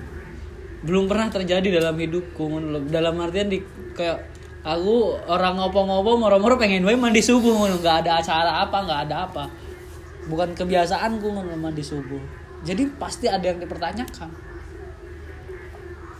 [0.86, 2.46] Belum pernah terjadi dalam hidupku.
[2.88, 3.58] Dalam artian di
[3.92, 4.24] kayak
[4.60, 9.16] aku orang ngopo-ngopo moro-moro pengen wae mandi subuh ngono, enggak ada acara apa, enggak ada
[9.28, 9.44] apa.
[10.28, 12.20] Bukan kebiasaanku ngono mandi subuh.
[12.60, 14.28] Jadi pasti ada yang dipertanyakan.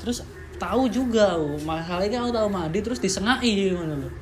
[0.00, 0.24] Terus
[0.56, 4.12] tahu juga masalahnya aku tahu mandi terus disengai ngono loh.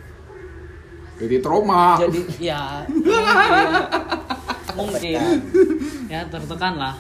[1.19, 1.99] Jadi trauma.
[1.99, 2.87] jadi ya
[4.79, 6.95] mungkin, mungkin ya tertekan lah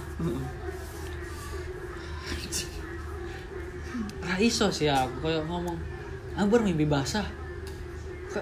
[4.29, 5.79] Raiso sih aku kayak ngomong
[6.39, 7.26] aku bermimpi basah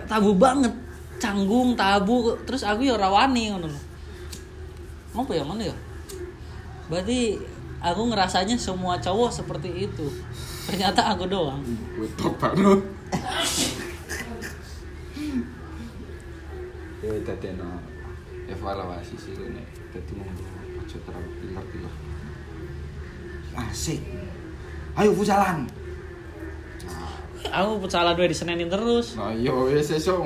[0.04, 0.70] tabu banget
[1.16, 3.84] canggung tabu terus aku ya rawani ngono loh
[5.16, 5.76] apa ya mana ya
[6.92, 7.40] berarti
[7.80, 10.06] aku ngerasanya semua cowok seperti itu
[10.66, 11.62] ternyata aku doang.
[17.06, 17.78] Ya tadi no
[18.50, 19.62] evaluasi sih ini.
[19.94, 20.26] Tadi mau
[20.82, 21.94] aja terlalu pilar-pilar.
[23.62, 24.02] Asik.
[24.98, 25.70] Ayo fusalan.
[27.48, 30.22] Aku futsalan dua disenenin terus Nah, yo wis esuk.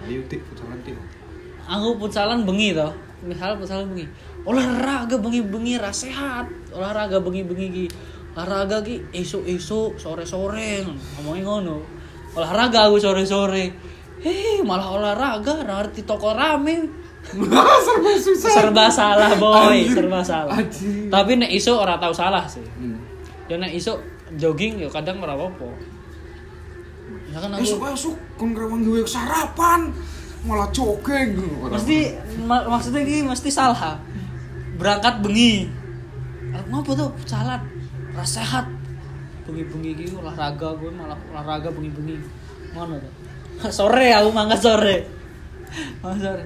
[0.00, 0.96] Ayo dik fusalan dik.
[1.62, 2.90] aku futsalan bengi toh
[3.22, 4.06] misal futsalan bengi
[4.42, 7.84] olahraga bengi-bengi ra sehat olahraga bengi-bengi ki
[8.32, 10.82] olahraga ki esuk-esuk sore-sore
[11.14, 11.76] ngomongin ngono
[12.32, 13.70] olahraga aku sore-sore
[14.18, 16.88] hei malah olahraga nanti toko rame
[17.20, 18.48] Serba susah.
[18.50, 19.92] serba salah boy Anjir.
[19.92, 21.12] serba salah Anjir.
[21.12, 22.96] tapi nek isu ora tahu salah sih Hmm.
[23.46, 23.92] ya nek isu
[24.34, 25.68] jogging ya kadang ora apa-apa
[27.30, 29.94] ya kan aku Esuk esuk kon ngrawang gue sarapan
[30.40, 31.36] malah jogging.
[31.68, 34.00] mesti ma- maksudnya gini mesti salah.
[34.80, 35.68] Berangkat bengi.
[36.50, 37.60] Ngapa tuh salat
[38.16, 38.66] rasa sehat.
[39.44, 42.16] Bengi-bengi gini olahraga gue malah olahraga bengi-bengi.
[42.72, 43.12] Mana tuh
[43.78, 45.04] sore aku mangga sore.
[46.02, 46.40] Masa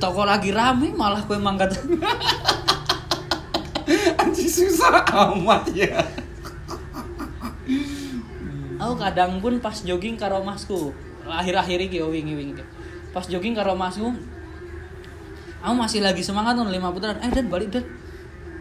[0.00, 1.74] toko lagi rame malah kue mangkat.
[4.22, 5.98] Anjing susah amat ya.
[8.86, 10.94] Aku kadang pun pas jogging karo masku,
[11.26, 12.62] akhir-akhir iki yo wingi-wingi.
[13.10, 14.14] Pas jogging karo masku,
[15.58, 17.18] aku masih lagi semangat nol lima putaran.
[17.18, 17.82] Eh dan balik dan,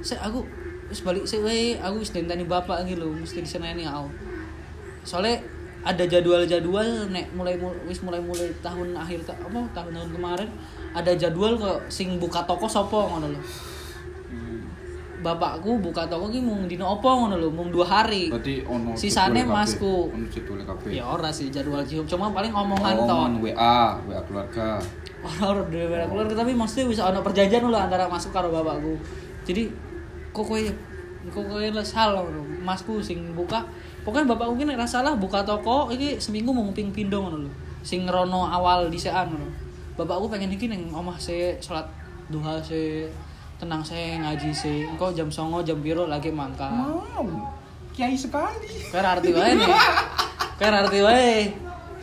[0.02, 0.42] saya aku
[0.90, 4.10] wis balik sih wae, aku wis dentani bapak gitu, mesti diseneni aku.
[5.06, 5.46] Soalnya
[5.86, 10.50] ada jadwal-jadwal nek mulai mul- wis mulai mulai tahun akhir apa tahun-tahun kemarin
[10.98, 13.42] ada jadwal kok sing buka toko sopo ngono lho.
[15.26, 18.30] Bapakku buka toko ki mung dino opo ngono lho, mung dua hari.
[18.30, 20.14] Berarti ono Sisane masku.
[20.14, 20.94] Ono jadwale kabeh.
[20.94, 23.18] Ya ora sih jadwal cium, cuma paling omongan Oh, toh.
[23.18, 24.78] omongan WA, WA keluarga.
[25.42, 28.94] Orang dari beda keluarga tapi maksudnya bisa ada perjanjian dulu antara masku karo bapakku.
[29.50, 29.66] Jadi
[30.30, 30.62] kok kowe
[31.34, 32.22] kok kowe lah salah.
[32.62, 33.66] Masku sing buka
[34.06, 37.52] pokoknya bapakku ki nek salah buka toko iki seminggu mau ping pindo ngono lho.
[37.82, 39.50] Sing rono awal dhisekan ngono.
[39.98, 41.90] Bapakku pengen iki ning omah se salat
[42.30, 43.10] duha se
[43.56, 44.74] tenang se ngaji se.
[44.90, 46.72] Engko jam 09.00 jam piro lagi mangkat.
[46.72, 47.28] Wow.
[47.96, 48.92] Kiai sekali.
[48.92, 49.70] Kayak arti wae nih.
[50.60, 51.32] Kayak arti wae.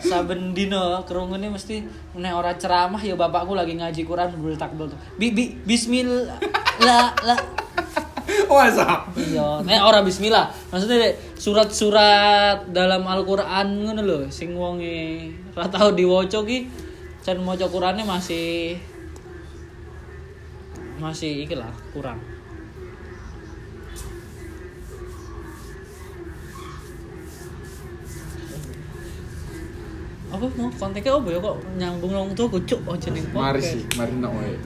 [0.03, 1.78] Saben dino kerungune mesti
[2.18, 4.98] nek ora ceramah ya bapakku lagi ngaji Quran bul takbel tuh.
[5.14, 6.42] Bi, bi bismillah
[6.82, 7.36] la la
[8.50, 9.07] Wasa.
[9.14, 10.50] iya nek ora bismillah.
[10.74, 16.66] Maksudnya surat-surat dalam Al-Qur'an ngono lho sing wonge ora tau diwaca ki
[17.22, 18.74] can maca Qur'ane masih
[21.03, 22.22] masih iki lah kurang.
[30.32, 34.16] apa mau kontaknya apa ya kok nyambung nong tuh kucuk oh jeneng Mari sih, mari
[34.16, 34.57] nak wae.